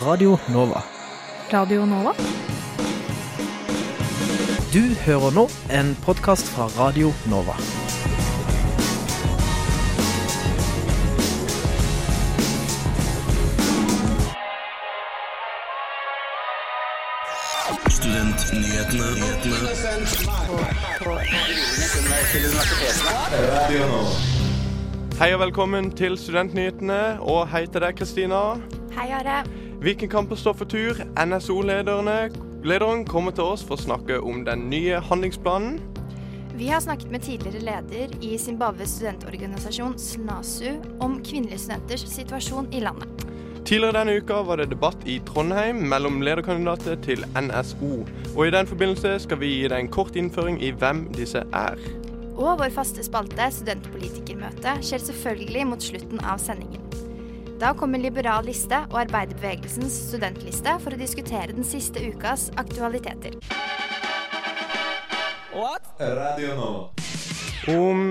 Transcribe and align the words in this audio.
Radio 0.00 0.38
Nova. 0.54 0.82
Radio 1.50 1.84
Nova? 1.86 2.12
Du 4.72 4.94
hører 5.02 5.34
nå 5.34 5.48
en 5.74 5.96
podkast 6.04 6.46
fra 6.54 6.68
Radio 6.78 7.10
Nova. 7.26 7.56
Hei 25.18 25.34
og 25.34 25.40
velkommen 25.40 25.90
til 25.90 26.14
Studentnyhetene. 26.18 27.18
Og 27.18 27.48
hei 27.50 27.66
til 27.66 27.82
deg, 27.82 27.96
Kristina. 27.98 28.44
Hei, 28.94 29.10
Are. 29.10 29.42
Vikenkampen 29.80 30.36
står 30.36 30.54
for 30.58 30.66
tur. 30.66 30.98
NSO-lederen 31.14 33.04
kommer 33.06 33.30
til 33.30 33.46
oss 33.46 33.62
for 33.62 33.78
å 33.78 33.84
snakke 33.84 34.16
om 34.18 34.40
den 34.42 34.64
nye 34.72 34.98
handlingsplanen. 35.06 35.76
Vi 36.58 36.66
har 36.72 36.82
snakket 36.82 37.12
med 37.14 37.22
tidligere 37.22 37.62
leder 37.62 38.16
i 38.26 38.32
Zimbabwes 38.42 38.96
studentorganisasjon 38.96 39.94
SNASU 40.02 40.80
om 40.98 41.20
kvinnelige 41.22 41.60
studenters 41.62 42.02
situasjon 42.10 42.66
i 42.74 42.82
landet. 42.82 43.22
Tidligere 43.62 44.00
denne 44.00 44.18
uka 44.18 44.40
var 44.48 44.58
det 44.58 44.72
debatt 44.72 45.06
i 45.06 45.20
Trondheim 45.28 45.84
mellom 45.92 46.18
lederkandidater 46.26 46.98
til 47.06 47.22
NSO. 47.38 48.02
Og 48.34 48.42
i 48.48 48.50
den 48.50 48.66
forbindelse 48.66 49.14
skal 49.28 49.38
vi 49.44 49.52
gi 49.52 49.70
deg 49.70 49.78
en 49.84 49.92
kort 49.94 50.18
innføring 50.18 50.58
i 50.58 50.72
hvem 50.74 51.06
disse 51.14 51.44
er. 51.54 51.78
Og 52.34 52.58
vår 52.58 52.74
faste 52.74 53.06
spalte, 53.06 53.46
Studentpolitikermøte, 53.60 54.80
skjer 54.82 55.06
selvfølgelig 55.06 55.70
mot 55.70 55.90
slutten 55.92 56.26
av 56.26 56.42
sendingen. 56.42 56.87
Da 57.60 57.72
kommer 57.72 57.98
Liberal 57.98 58.44
liste 58.44 58.76
og 58.90 59.00
Arbeiderbevegelsens 59.00 59.92
studentliste 60.08 60.76
for 60.78 60.94
å 60.94 60.98
diskutere 61.00 61.50
den 61.56 61.66
siste 61.66 61.98
ukas 62.06 62.52
aktualiteter. 62.54 63.34
Om 67.72 68.04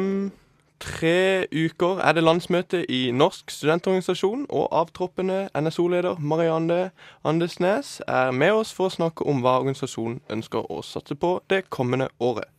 tre 0.83 1.47
uker 1.47 2.03
er 2.03 2.17
det 2.17 2.25
landsmøte 2.25 2.83
i 2.91 2.99
Norsk 3.15 3.55
studentorganisasjon, 3.55 4.45
og 4.49 4.67
avtroppende 4.81 5.47
NSO-leder 5.55 6.19
Marianne 6.19 6.89
Andesnes 7.23 8.01
er 8.07 8.35
med 8.35 8.51
oss 8.51 8.75
for 8.75 8.91
å 8.91 8.95
snakke 8.99 9.23
om 9.31 9.39
hva 9.45 9.61
organisasjonen 9.61 10.19
ønsker 10.27 10.67
å 10.67 10.83
satse 10.83 11.15
på 11.15 11.37
det 11.47 11.69
kommende 11.69 12.11
året. 12.19 12.51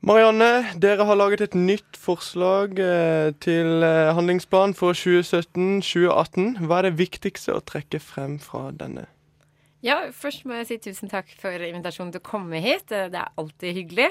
Marianne, 0.00 0.78
dere 0.80 1.04
har 1.04 1.16
laget 1.18 1.42
et 1.44 1.54
nytt 1.58 1.98
forslag 2.00 2.78
eh, 2.80 3.34
til 3.44 3.82
eh, 3.84 4.08
handlingsplan 4.16 4.72
for 4.72 4.96
2017-2018. 4.96 6.54
Hva 6.64 6.78
er 6.78 6.86
det 6.88 6.94
viktigste 6.96 7.52
å 7.52 7.60
trekke 7.60 8.00
frem 8.00 8.38
fra 8.40 8.70
denne? 8.72 9.04
Ja, 9.84 10.06
først 10.16 10.46
må 10.48 10.56
jeg 10.56 10.70
si 10.70 10.78
tusen 10.88 11.12
takk 11.12 11.28
for 11.40 11.52
invitasjonen 11.52 12.14
til 12.14 12.22
å 12.22 12.28
komme 12.30 12.62
hit. 12.64 12.88
Eh, 12.96 13.10
Det 13.12 13.20
er 13.20 13.36
alltid 13.36 13.76
hyggelig. 13.76 14.08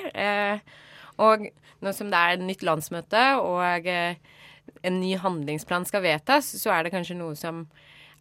Og 1.26 1.48
nå 1.82 1.94
som 1.98 2.14
det 2.14 2.20
er 2.22 2.38
et 2.38 2.46
nytt 2.46 2.62
landsmøte 2.64 3.24
og 3.42 3.90
en 3.90 5.00
ny 5.02 5.16
handlingsplan 5.20 5.90
skal 5.90 6.06
vedtas, 6.06 6.54
så 6.62 6.72
er 6.72 6.86
det 6.86 6.94
kanskje 6.94 7.18
noe 7.18 7.34
som 7.36 7.66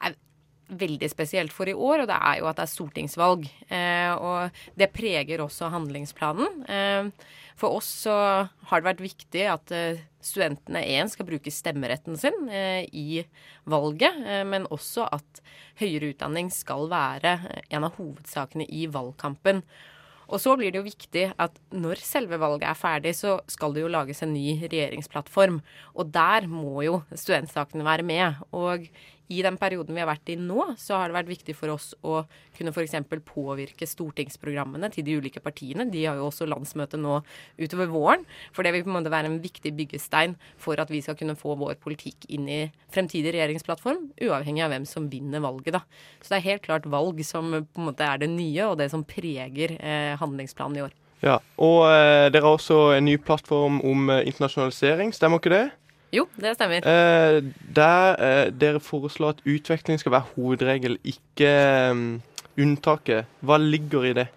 er 0.02 0.16
veldig 0.68 1.06
spesielt 1.12 1.52
for 1.54 1.68
i 1.70 1.76
år, 1.76 2.02
og 2.02 2.08
det 2.10 2.16
er 2.16 2.40
jo 2.40 2.48
at 2.50 2.58
det 2.58 2.64
er 2.64 2.72
stortingsvalg. 2.72 3.46
Og 4.18 4.58
det 4.80 4.90
preger 4.96 5.44
også 5.44 5.70
handlingsplanen. 5.72 6.64
For 7.58 7.80
oss 7.80 7.88
så 8.04 8.14
har 8.70 8.80
det 8.80 8.86
vært 8.86 9.02
viktig 9.02 9.44
at 9.50 9.72
eh, 9.74 10.00
studentene 10.22 10.84
én 10.94 11.10
skal 11.10 11.26
bruke 11.26 11.50
stemmeretten 11.50 12.18
sin 12.20 12.46
eh, 12.54 12.84
i 12.94 13.24
valget, 13.66 14.20
eh, 14.22 14.44
men 14.46 14.68
også 14.70 15.08
at 15.10 15.42
høyere 15.80 16.12
utdanning 16.12 16.52
skal 16.54 16.86
være 16.92 17.34
en 17.66 17.88
av 17.88 17.98
hovedsakene 17.98 18.68
i 18.70 18.86
valgkampen. 18.94 19.64
Og 20.28 20.42
så 20.44 20.54
blir 20.60 20.70
det 20.70 20.82
jo 20.82 20.86
viktig 20.86 21.24
at 21.40 21.54
når 21.72 22.02
selve 22.04 22.38
valget 22.38 22.68
er 22.68 22.78
ferdig, 22.78 23.14
så 23.16 23.38
skal 23.50 23.74
det 23.74 23.82
jo 23.82 23.90
lages 23.90 24.20
en 24.22 24.34
ny 24.36 24.58
regjeringsplattform. 24.60 25.62
Og 25.96 26.10
der 26.14 26.46
må 26.52 26.84
jo 26.84 27.00
studentsakene 27.10 27.86
være 27.86 28.04
med. 28.06 28.42
Og 28.52 28.84
i 29.28 29.42
den 29.44 29.58
perioden 29.60 29.96
vi 29.96 30.02
har 30.02 30.08
vært 30.08 30.30
i 30.32 30.36
nå, 30.40 30.62
så 30.80 30.98
har 30.98 31.10
det 31.10 31.16
vært 31.18 31.30
viktig 31.30 31.54
for 31.56 31.72
oss 31.74 31.90
å 32.00 32.22
kunne 32.56 32.72
f.eks. 32.72 32.96
påvirke 33.28 33.88
stortingsprogrammene 33.88 34.90
til 34.94 35.04
de 35.06 35.16
ulike 35.20 35.42
partiene. 35.44 35.88
De 35.92 36.04
har 36.06 36.18
jo 36.18 36.28
også 36.30 36.48
landsmøte 36.48 37.00
nå 37.00 37.18
utover 37.60 37.90
våren. 37.92 38.24
For 38.56 38.64
det 38.64 38.72
vil 38.74 38.86
på 38.86 38.92
en 38.92 38.98
måte 38.98 39.12
være 39.12 39.30
en 39.30 39.40
viktig 39.44 39.74
byggestein 39.78 40.38
for 40.60 40.80
at 40.80 40.92
vi 40.92 41.02
skal 41.04 41.18
kunne 41.18 41.36
få 41.38 41.58
vår 41.60 41.76
politikk 41.82 42.28
inn 42.32 42.48
i 42.48 42.60
fremtidig 42.94 43.34
regjeringsplattform, 43.36 44.08
uavhengig 44.24 44.64
av 44.64 44.72
hvem 44.72 44.86
som 44.88 45.10
vinner 45.12 45.44
valget, 45.44 45.76
da. 45.76 45.84
Så 46.22 46.32
det 46.32 46.40
er 46.40 46.48
helt 46.52 46.64
klart 46.64 46.88
valg 46.88 47.20
som 47.26 47.52
på 47.52 47.82
en 47.82 47.90
måte 47.90 48.06
er 48.06 48.22
det 48.22 48.30
nye, 48.32 48.70
og 48.70 48.78
det 48.80 48.88
som 48.92 49.04
preger 49.06 49.76
eh, 49.78 50.14
handlingsplanen 50.20 50.80
i 50.80 50.86
år. 50.88 50.96
Ja, 51.24 51.40
Og 51.58 51.82
eh, 51.90 52.28
dere 52.30 52.46
har 52.46 52.56
også 52.56 52.92
en 52.94 53.08
ny 53.08 53.16
plattform 53.18 53.80
om 53.86 54.10
eh, 54.14 54.24
internasjonalisering, 54.30 55.10
stemmer 55.16 55.42
ikke 55.42 55.54
det? 55.54 55.64
Jo, 56.14 56.24
det 56.40 56.54
stemmer. 56.56 56.86
Eh, 56.88 57.42
der 57.76 58.16
eh, 58.24 58.48
dere 58.54 58.80
foreslår 58.80 59.36
at 59.36 59.44
utveksling 59.44 60.00
skal 60.00 60.14
være 60.16 60.32
hovedregel, 60.36 60.96
ikke 61.04 61.52
um, 61.92 62.04
unntaket. 62.58 63.28
Hva 63.44 63.58
ligger 63.60 64.08
i 64.08 64.14
det? 64.16 64.28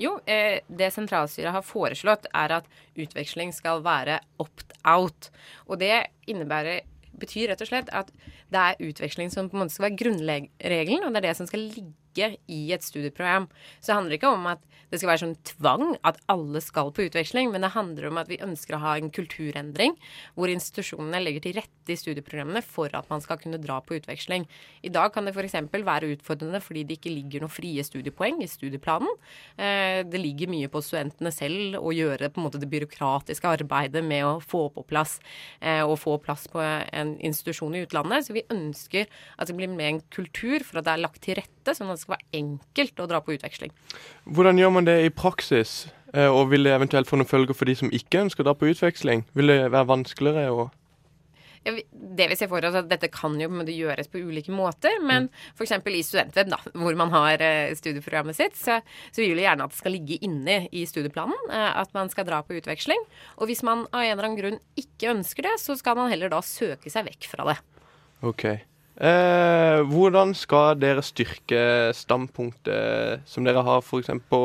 Jo, 0.00 0.14
eh, 0.30 0.60
det 0.70 0.92
sentralstyret 0.94 1.52
har 1.52 1.66
foreslått, 1.66 2.28
er 2.32 2.60
at 2.60 2.68
utveksling 2.96 3.52
skal 3.52 3.82
være 3.84 4.20
opt-out. 4.40 5.30
Og 5.66 5.80
det 5.82 6.06
innebærer 6.30 6.86
betyr 7.18 7.50
rett 7.50 7.62
og 7.64 7.70
slett 7.70 7.88
at 7.90 8.12
det 8.48 8.60
er 8.62 8.82
utveksling 8.88 9.32
som 9.32 9.50
på 9.50 9.58
en 9.58 9.64
måte 9.64 9.74
skal 9.74 9.88
være 9.88 9.98
grunnregelen, 10.00 11.04
og 11.04 11.12
det 11.12 11.20
er 11.20 11.28
det 11.28 11.38
som 11.40 11.48
skal 11.50 11.66
ligge 11.66 11.92
i 12.16 12.72
et 12.72 12.82
studieprogram. 12.82 13.48
Så 13.80 13.92
det 13.92 13.98
handler 13.98 14.18
ikke 14.18 14.32
om 14.32 14.46
at 14.46 14.64
det 14.88 15.00
skal 15.00 15.10
være 15.10 15.20
sånn 15.20 15.34
tvang 15.44 15.90
at 16.08 16.16
alle 16.32 16.60
skal 16.64 16.90
på 16.96 17.04
utveksling, 17.08 17.50
men 17.52 17.64
det 17.64 17.74
handler 17.74 18.08
om 18.08 18.20
at 18.20 18.30
vi 18.30 18.40
ønsker 18.40 18.76
å 18.76 18.80
ha 18.80 18.94
en 18.96 19.10
kulturendring 19.12 19.94
hvor 20.32 20.48
institusjonene 20.48 21.20
legger 21.20 21.44
til 21.44 21.58
rette 21.58 21.92
i 21.92 21.98
studieprogrammene 21.98 22.62
for 22.64 22.92
at 22.96 23.08
man 23.12 23.20
skal 23.24 23.36
kunne 23.40 23.60
dra 23.60 23.78
på 23.84 23.98
utveksling. 23.98 24.46
I 24.80 24.92
dag 24.92 25.12
kan 25.12 25.28
det 25.28 25.34
f.eks. 25.36 25.58
være 25.76 26.12
utfordrende 26.14 26.60
fordi 26.64 26.86
det 26.88 26.98
ikke 26.98 27.12
ligger 27.12 27.44
noen 27.44 27.52
frie 27.52 27.84
studiepoeng 27.84 28.40
i 28.44 28.48
studieplanen. 28.48 29.12
Eh, 29.56 30.00
Det 30.08 30.20
ligger 30.20 30.48
mye 30.48 30.70
på 30.72 30.80
studentene 30.84 31.32
selv 31.34 31.76
å 31.82 31.92
gjøre 31.92 32.30
på 32.32 32.40
en 32.40 32.48
måte 32.48 32.60
det 32.60 32.70
byråkratiske 32.72 33.48
arbeidet 33.60 34.04
med 34.04 34.24
å 34.24 34.38
få 34.40 34.68
på 34.72 34.86
plass 34.88 35.18
eh, 35.60 35.82
og 35.84 35.98
få 36.00 36.16
plass 36.22 36.46
på 36.48 36.62
en 36.62 37.16
institusjon 37.20 37.76
i 37.76 37.84
utlandet. 37.84 38.24
Så 38.24 38.32
vi 38.36 38.46
ønsker 38.48 39.06
at 39.36 39.48
det 39.50 39.56
blir 39.58 39.68
med 39.68 39.88
en 39.88 40.00
kultur 40.08 40.64
for 40.64 40.80
at 40.80 40.88
det 40.88 40.96
er 40.96 41.04
lagt 41.04 41.22
til 41.26 41.36
rette, 41.40 41.76
sånn 41.76 41.92
at 41.92 41.97
det 41.98 42.06
skal 42.06 42.16
være 42.16 42.40
enkelt 42.40 43.02
å 43.02 43.10
dra 43.10 43.20
på 43.24 43.34
utveksling. 43.36 43.74
Hvordan 44.30 44.60
gjør 44.62 44.74
man 44.78 44.88
det 44.88 44.98
i 45.04 45.14
praksis? 45.14 45.88
Eh, 46.14 46.28
og 46.30 46.48
vil 46.52 46.64
det 46.64 46.72
eventuelt 46.76 47.08
få 47.08 47.18
noen 47.20 47.28
følger 47.28 47.56
for 47.56 47.68
de 47.68 47.76
som 47.76 47.92
ikke 47.92 48.24
ønsker 48.24 48.44
å 48.44 48.48
dra 48.48 48.56
på 48.56 48.70
utveksling? 48.70 49.26
Vil 49.36 49.52
det 49.52 49.64
være 49.68 49.88
vanskeligere 49.90 50.50
å 50.52 50.68
Det 51.68 52.28
vi 52.30 52.36
ser 52.38 52.48
for 52.48 52.64
oss, 52.64 52.76
at 52.78 52.86
dette 52.88 53.10
kan 53.12 53.34
jo 53.36 53.48
gjøres 53.50 54.08
på 54.08 54.22
ulike 54.22 54.54
måter. 54.54 55.02
Men 55.04 55.26
f.eks. 55.58 55.74
i 55.84 56.02
Studentweb, 56.06 56.48
da, 56.48 56.60
hvor 56.72 56.94
man 56.96 57.10
har 57.12 57.42
eh, 57.44 57.74
studieprogrammet 57.76 58.38
sitt, 58.38 58.56
så, 58.56 58.78
så 59.10 59.20
vil 59.20 59.34
vi 59.36 59.44
gjerne 59.44 59.66
at 59.66 59.74
det 59.74 59.80
skal 59.80 59.92
ligge 59.92 60.20
inne 60.24 60.62
i 60.72 60.86
studieplanen 60.88 61.50
eh, 61.50 61.72
at 61.82 61.92
man 61.98 62.08
skal 62.08 62.24
dra 62.30 62.40
på 62.46 62.56
utveksling. 62.56 63.04
Og 63.42 63.50
hvis 63.50 63.64
man 63.66 63.84
av 63.90 64.00
en 64.00 64.14
eller 64.14 64.30
annen 64.30 64.40
grunn 64.40 64.62
ikke 64.80 65.12
ønsker 65.12 65.50
det, 65.50 65.58
så 65.60 65.76
skal 65.76 65.98
man 65.98 66.08
heller 66.14 66.32
da 66.32 66.40
søke 66.46 66.94
seg 66.94 67.10
vekk 67.10 67.28
fra 67.34 67.50
det. 67.50 67.58
OK. 68.24 68.46
Eh, 68.98 69.80
hvordan 69.86 70.32
skal 70.34 70.78
dere 70.82 71.04
styrke 71.06 71.94
standpunktet 71.94 73.22
som 73.30 73.46
dere 73.46 73.62
har 73.62 73.84
f.eks. 73.84 74.10
på 74.26 74.40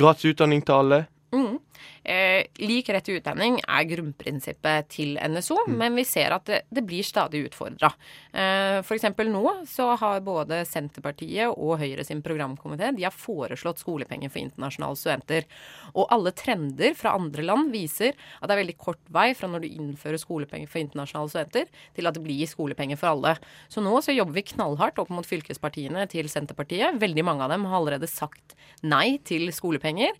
gratis 0.00 0.32
utdanning 0.32 0.64
til 0.64 0.78
alle? 0.78 1.00
Mm. 1.30 1.58
Eh, 2.02 2.46
lik 2.64 2.88
rett 2.90 3.04
til 3.06 3.20
utdanning 3.20 3.58
er 3.62 3.86
grunnprinsippet 3.86 4.88
til 4.90 5.14
NSO, 5.20 5.60
men 5.70 5.94
vi 5.98 6.04
ser 6.08 6.34
at 6.34 6.48
det, 6.48 6.58
det 6.72 6.82
blir 6.86 7.06
stadig 7.06 7.44
utfordra. 7.46 7.92
Eh, 8.32 8.80
F.eks. 8.80 9.06
nå 9.28 9.44
så 9.68 9.90
har 10.00 10.24
både 10.26 10.62
Senterpartiet 10.68 11.52
og 11.52 11.78
Høyre 11.80 12.04
sin 12.06 12.22
programkomité 12.24 12.90
de 12.96 13.06
har 13.06 13.14
foreslått 13.14 13.82
skolepenger 13.82 14.32
for 14.32 14.42
internasjonale 14.42 14.98
studenter. 14.98 15.46
Og 15.94 16.10
alle 16.10 16.34
trender 16.34 16.96
fra 16.98 17.14
andre 17.18 17.46
land 17.46 17.70
viser 17.74 18.16
at 18.40 18.48
det 18.48 18.56
er 18.56 18.62
veldig 18.64 18.78
kort 18.80 19.02
vei 19.14 19.30
fra 19.38 19.50
når 19.52 19.64
du 19.64 19.70
innfører 19.70 20.20
skolepenger 20.20 20.70
for 20.70 20.82
internasjonale 20.82 21.30
studenter, 21.30 21.70
til 21.94 22.10
at 22.10 22.18
det 22.18 22.24
blir 22.26 22.50
skolepenger 22.50 22.98
for 22.98 23.14
alle. 23.14 23.36
Så 23.70 23.84
nå 23.84 23.94
så 24.02 24.16
jobber 24.16 24.40
vi 24.40 24.48
knallhardt 24.50 24.98
opp 24.98 25.14
mot 25.14 25.26
fylkespartiene 25.26 26.08
til 26.10 26.30
Senterpartiet. 26.32 26.98
Veldig 27.00 27.26
mange 27.26 27.46
av 27.46 27.54
dem 27.54 27.70
har 27.70 27.78
allerede 27.78 28.10
sagt 28.10 28.56
nei 28.82 29.20
til 29.26 29.50
skolepenger. 29.54 30.16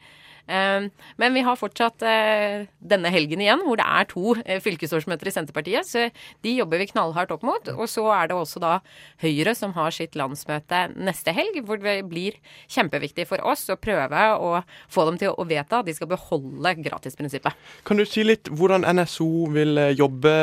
Eh, 0.46 0.88
Men 1.20 1.34
vi 1.34 1.42
har 1.46 1.58
fortsatt 1.58 2.02
eh, 2.06 2.66
denne 2.81 3.10
helgen 3.12 3.40
igjen, 3.42 3.62
hvor 3.66 3.81
det 3.81 3.87
er 3.87 4.08
to 4.10 4.34
eh, 4.44 4.60
fylkesårsmøter 4.62 5.28
i 5.31 5.34
Senterpartiet. 5.34 5.87
Så 5.87 6.08
de 6.44 6.54
jobber 6.56 6.81
vi 6.81 6.88
knallhardt 6.92 7.34
opp 7.34 7.44
mot. 7.46 7.72
Og 7.76 7.87
så 7.90 8.06
er 8.14 8.31
det 8.31 8.38
også 8.38 8.62
da 8.62 8.78
Høyre 9.20 9.54
som 9.58 9.75
har 9.76 9.92
sitt 9.94 10.16
landsmøte 10.19 10.87
neste 10.96 11.34
helg, 11.37 11.60
hvor 11.66 11.81
det 11.82 11.98
blir 12.08 12.38
kjempeviktig 12.70 13.26
for 13.28 13.42
oss 13.46 13.66
å 13.70 13.78
prøve 13.81 14.22
å 14.40 14.62
få 14.90 15.06
dem 15.10 15.19
til 15.20 15.34
å 15.37 15.46
vedta 15.48 15.81
at 15.81 15.88
de 15.88 15.94
skal 15.96 16.10
beholde 16.10 16.75
gratisprinsippet. 16.81 17.56
Kan 17.84 18.00
du 18.00 18.06
si 18.08 18.25
litt 18.25 18.48
hvordan 18.50 18.87
NSO 18.88 19.50
vil 19.54 19.78
eh, 19.81 19.94
jobbe 19.98 20.34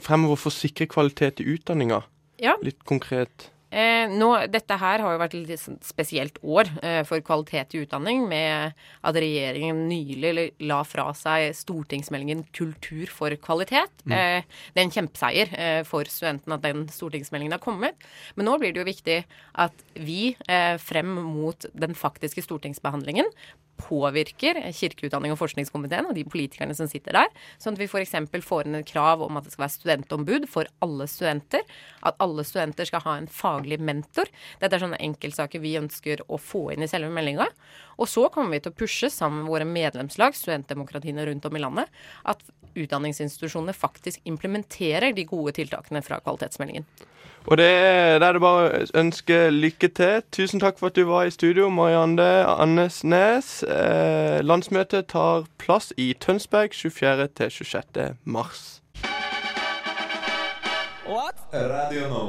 fremover 0.00 0.38
for 0.40 0.52
å 0.52 0.58
sikre 0.60 0.88
kvalitet 0.90 1.42
i 1.42 1.48
utdanninga? 1.54 2.02
Ja. 2.40 2.56
Litt 2.64 2.84
konkret. 2.88 3.50
Eh, 3.70 4.10
nå, 4.10 4.28
dette 4.50 4.78
her 4.82 5.02
har 5.04 5.14
jo 5.14 5.20
vært 5.20 5.36
et 5.38 5.50
litt 5.52 5.62
sånn 5.62 5.78
spesielt 5.86 6.40
år 6.42 6.70
eh, 6.82 7.00
for 7.06 7.22
kvalitet 7.22 7.76
i 7.76 7.84
utdanning, 7.84 8.24
med 8.30 8.74
at 9.06 9.18
regjeringen 9.22 9.84
nylig 9.90 10.48
la 10.66 10.80
fra 10.86 11.08
seg 11.14 11.54
stortingsmeldingen 11.54 12.44
'Kultur 12.50 13.12
for 13.14 13.30
kvalitet'. 13.38 14.04
Mm. 14.04 14.16
Eh, 14.16 14.58
det 14.74 14.82
er 14.82 14.86
en 14.88 14.96
kjempeseier 14.96 15.54
eh, 15.54 15.82
for 15.86 16.10
studentene 16.10 16.58
at 16.58 16.66
den 16.66 16.86
stortingsmeldingen 16.90 17.54
har 17.54 17.62
kommet. 17.62 17.94
Men 18.34 18.50
nå 18.50 18.58
blir 18.58 18.74
det 18.74 18.82
jo 18.82 18.90
viktig 18.90 19.18
at 19.54 19.86
vi 19.94 20.34
eh, 20.48 20.76
frem 20.82 21.14
mot 21.30 21.66
den 21.70 21.94
faktiske 21.94 22.42
stortingsbehandlingen 22.46 23.30
påvirker 23.80 24.60
kirkeutdanning 24.76 25.34
og 25.34 25.40
forskningskomiteen 25.40 26.08
og 26.10 26.16
de 26.16 26.24
politikerne 26.28 26.76
som 26.76 26.88
sitter 26.90 27.16
der, 27.16 27.30
sånn 27.60 27.76
at 27.76 27.82
vi 27.82 27.88
f.eks. 27.90 28.16
får 28.46 28.68
inn 28.68 28.80
et 28.80 28.88
krav 28.90 29.24
om 29.24 29.38
at 29.40 29.46
det 29.46 29.54
skal 29.54 29.66
være 29.66 29.76
studentombud 29.76 30.48
for 30.50 30.70
alle 30.84 31.08
studenter. 31.10 31.66
At 32.06 32.18
alle 32.22 32.44
studenter 32.46 32.88
skal 32.88 33.04
ha 33.06 33.16
en 33.18 33.28
faglig 33.30 33.80
mentor. 33.82 34.30
Dette 34.62 34.78
er 34.78 34.84
sånne 34.84 35.00
enkeltsaker 35.02 35.62
vi 35.62 35.76
ønsker 35.80 36.24
å 36.28 36.40
få 36.40 36.70
inn 36.74 36.86
i 36.86 36.90
selve 36.90 37.12
meldinga. 37.14 37.48
Og 38.00 38.08
så 38.08 38.28
kommer 38.32 38.56
vi 38.56 38.62
til 38.64 38.72
å 38.72 38.80
pushe 38.80 39.10
sammen 39.12 39.44
med 39.44 39.52
våre 39.52 39.68
medlemslag, 39.68 40.36
studentdemokratiene 40.36 41.26
rundt 41.28 41.46
om 41.46 41.56
i 41.56 41.62
landet, 41.62 42.02
at 42.24 42.42
utdanningsinstitusjonene 42.78 43.74
faktisk 43.76 44.20
implementerer 44.30 45.12
de 45.16 45.26
gode 45.28 45.56
tiltakene 45.58 46.02
fra 46.06 46.20
kvalitetsmeldingen. 46.22 46.86
Og 47.48 47.56
det, 47.56 47.70
det 48.20 48.26
er 48.26 48.36
det 48.36 48.42
bare 48.42 48.64
å 48.68 48.80
ønske 49.00 49.36
lykke 49.54 49.88
til. 49.96 50.24
Tusen 50.34 50.60
takk 50.60 50.76
for 50.80 50.90
at 50.90 50.98
du 50.98 51.06
var 51.08 51.24
i 51.24 51.32
studio, 51.32 51.70
Marianne 51.72 52.26
Annesnes. 52.44 53.62
Eh, 53.70 54.40
landsmøtet 54.42 55.06
tar 55.12 55.44
plass 55.58 55.92
i 55.96 56.12
Tønsberg 56.20 56.74
24. 56.74 57.26
til 57.38 57.50
26. 57.50 58.16
mars. 58.24 58.82
What? 61.06 61.38
Radio 61.52 62.08
nå. 62.08 62.24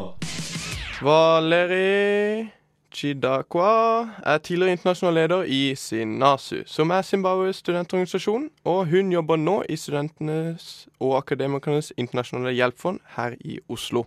Valeri 1.01 2.45
Chidakwa 2.93 4.09
er 4.25 4.37
tidligere 4.37 4.71
internasjonal 4.71 5.13
leder 5.13 5.43
i 5.43 5.75
Sinasu, 5.75 6.61
som 6.65 6.91
er 6.91 7.01
Zimbabwes 7.01 7.55
studentorganisasjon, 7.55 8.49
og 8.65 8.85
hun 8.85 9.11
jobber 9.11 9.35
nå 9.35 9.63
i 9.69 9.75
Studentenes 9.75 10.87
og 10.99 11.17
Akademikernes 11.17 11.93
internasjonale 11.97 12.53
hjelpfond 12.53 12.99
her 13.15 13.33
i 13.39 13.59
Oslo. 13.69 14.05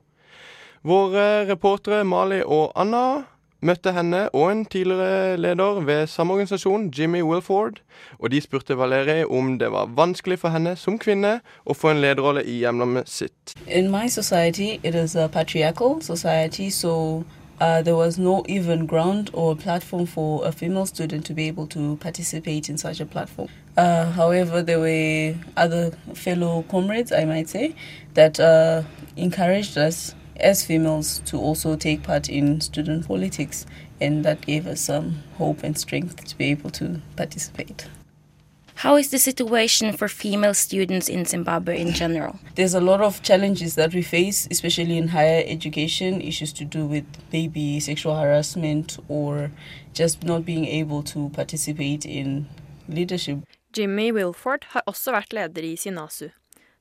Våre 0.84 1.48
reportere 1.48 2.04
Mali 2.04 2.42
og 2.44 2.72
Anna 2.76 3.24
møtte 3.64 3.92
henne 3.96 4.28
og 4.36 4.50
en 4.52 4.64
tidligere 4.64 5.36
leder 5.40 5.80
ved 5.80 6.06
samme 6.06 6.34
organisasjon, 6.34 6.90
Jimmy 6.98 7.22
Wilford, 7.22 7.80
og 8.18 8.30
de 8.30 8.40
spurte 8.40 8.78
Valeri 8.78 9.24
om 9.24 9.58
det 9.58 9.70
var 9.72 9.86
vanskelig 9.96 10.38
for 10.38 10.52
henne 10.52 10.76
som 10.76 10.98
kvinne 10.98 11.38
å 11.64 11.76
få 11.76 11.94
en 11.94 12.02
lederrolle 12.04 12.44
i 12.44 12.58
hjemlandet 12.60 13.08
sitt. 13.08 13.54
In 13.66 13.90
my 13.90 14.08
society, 14.08 14.80
it 14.82 14.94
is 14.94 15.16
a 15.16 15.28
patriarchal 15.28 16.02
society, 16.02 16.68
so 16.70 17.24
uh, 17.60 17.80
there 17.82 17.96
was 17.96 18.18
no 18.18 18.42
even 18.48 18.86
ground 18.86 19.30
or 19.32 19.54
platform 19.56 20.06
for 20.06 20.44
a 20.46 20.52
female 20.52 20.86
student 20.86 21.24
to 21.26 21.34
be 21.34 21.48
able 21.48 21.66
to 21.66 21.96
participate 21.96 22.68
in 22.68 22.78
such 22.78 23.00
a 23.00 23.06
platform. 23.06 23.48
Uh, 23.76 24.10
however, 24.12 24.62
there 24.62 24.80
were 24.80 25.34
other 25.56 25.90
fellow 26.14 26.62
comrades, 26.70 27.12
I 27.12 27.24
might 27.24 27.48
say, 27.48 27.74
that 28.14 28.38
uh, 28.38 28.82
encouraged 29.16 29.78
us 29.78 30.14
as 30.36 30.64
females 30.64 31.20
to 31.26 31.38
also 31.38 31.76
take 31.76 32.02
part 32.02 32.28
in 32.28 32.60
student 32.60 33.06
politics, 33.06 33.66
and 34.00 34.24
that 34.24 34.40
gave 34.40 34.66
us 34.66 34.80
some 34.80 35.22
hope 35.38 35.62
and 35.62 35.78
strength 35.78 36.24
to 36.24 36.36
be 36.36 36.50
able 36.50 36.70
to 36.70 37.00
participate. 37.16 37.86
How 38.76 38.96
is 38.96 39.10
the 39.10 39.18
situation 39.18 39.92
for 39.92 40.08
female 40.08 40.52
students 40.52 41.08
in 41.08 41.24
Zimbabwe 41.24 41.80
in 41.80 41.92
general? 41.92 42.40
There's 42.56 42.74
a 42.74 42.80
lot 42.80 43.00
of 43.00 43.22
challenges 43.22 43.76
that 43.76 43.94
we 43.94 44.02
face, 44.02 44.48
especially 44.50 44.98
in 44.98 45.08
higher 45.08 45.44
education, 45.46 46.20
issues 46.20 46.52
to 46.54 46.64
do 46.64 46.84
with 46.84 47.04
maybe 47.32 47.78
sexual 47.80 48.16
harassment 48.16 48.98
or 49.08 49.52
just 49.94 50.24
not 50.24 50.44
being 50.44 50.66
able 50.66 51.02
to 51.04 51.30
participate 51.30 52.04
in 52.04 52.48
leadership. 52.88 53.38
Jimmy 53.72 54.12
Wilford 54.12 54.64
har 54.70 54.82
også 54.86 55.12
vært 55.12 55.32
leder 55.32 55.62
i 55.62 55.76
Sinasu. 55.76 56.28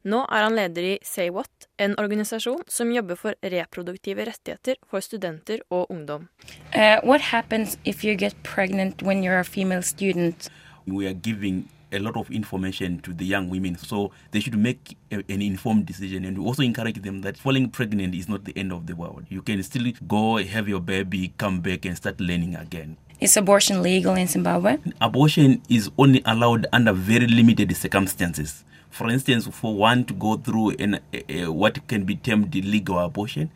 Nå 0.03 0.25
er 0.27 0.43
han 0.43 0.55
leder 0.57 0.83
i 0.83 0.95
Say 1.07 1.29
What, 1.31 1.69
en 1.79 1.93
organisasjon 1.95 2.65
som 2.67 2.89
jobber 2.91 3.15
for 3.15 3.37
reproduktive 3.39 4.25
rettigheter 4.27 4.75
for 4.83 4.99
studenter 4.99 5.63
og 5.71 5.91
ungdom. 5.91 6.27
Uh, 6.75 6.99
what 7.07 7.21
happens 7.31 7.77
if 7.85 8.03
you 8.03 8.15
get 8.15 8.35
pregnant 8.43 9.01
when 9.01 9.23
you're 9.23 9.39
a 9.39 9.47
female 9.47 9.81
student? 9.81 10.49
We 10.85 11.07
are 11.07 11.13
giving 11.13 11.69
a 11.93 11.99
lot 11.99 12.17
of 12.17 12.29
information 12.31 12.99
to 12.99 13.13
the 13.13 13.23
young 13.23 13.49
women 13.49 13.77
so 13.77 14.11
they 14.31 14.41
should 14.41 14.57
make 14.57 14.97
a, 15.11 15.23
an 15.29 15.41
informed 15.41 15.85
decision 15.85 16.25
and 16.25 16.37
we 16.37 16.43
also 16.43 16.63
encourage 16.63 17.01
them 17.01 17.21
that 17.21 17.37
falling 17.37 17.69
pregnant 17.69 18.13
is 18.13 18.27
not 18.27 18.43
the 18.43 18.57
end 18.57 18.73
of 18.73 18.87
the 18.87 18.95
world 18.95 19.23
you 19.29 19.43
can 19.43 19.61
still 19.61 19.85
go 20.07 20.37
have 20.37 20.67
your 20.67 20.79
baby 20.79 21.31
come 21.37 21.61
back 21.61 21.85
and 21.85 21.95
start 21.95 22.19
learning 22.19 22.55
again 22.55 22.97
is 23.19 23.37
abortion 23.37 23.83
legal 23.83 24.15
in 24.15 24.27
zimbabwe 24.27 24.75
abortion 25.01 25.61
is 25.69 25.91
only 25.99 26.23
allowed 26.25 26.65
under 26.73 26.91
very 26.91 27.27
limited 27.27 27.71
circumstances 27.77 28.63
for 28.93 29.09
instance, 29.09 29.47
for 29.47 29.73
one 29.75 30.05
to 30.05 30.13
go 30.13 30.37
through 30.37 30.75
an, 30.79 30.99
a, 31.11 31.41
a, 31.41 31.51
what 31.51 31.87
can 31.87 32.05
be 32.05 32.15
termed 32.15 32.55
illegal 32.55 32.99
abortion 32.99 33.49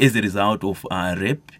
as 0.00 0.14
a 0.16 0.22
result 0.22 0.64
of 0.64 0.86
uh, 0.90 1.14
rape, 1.18 1.50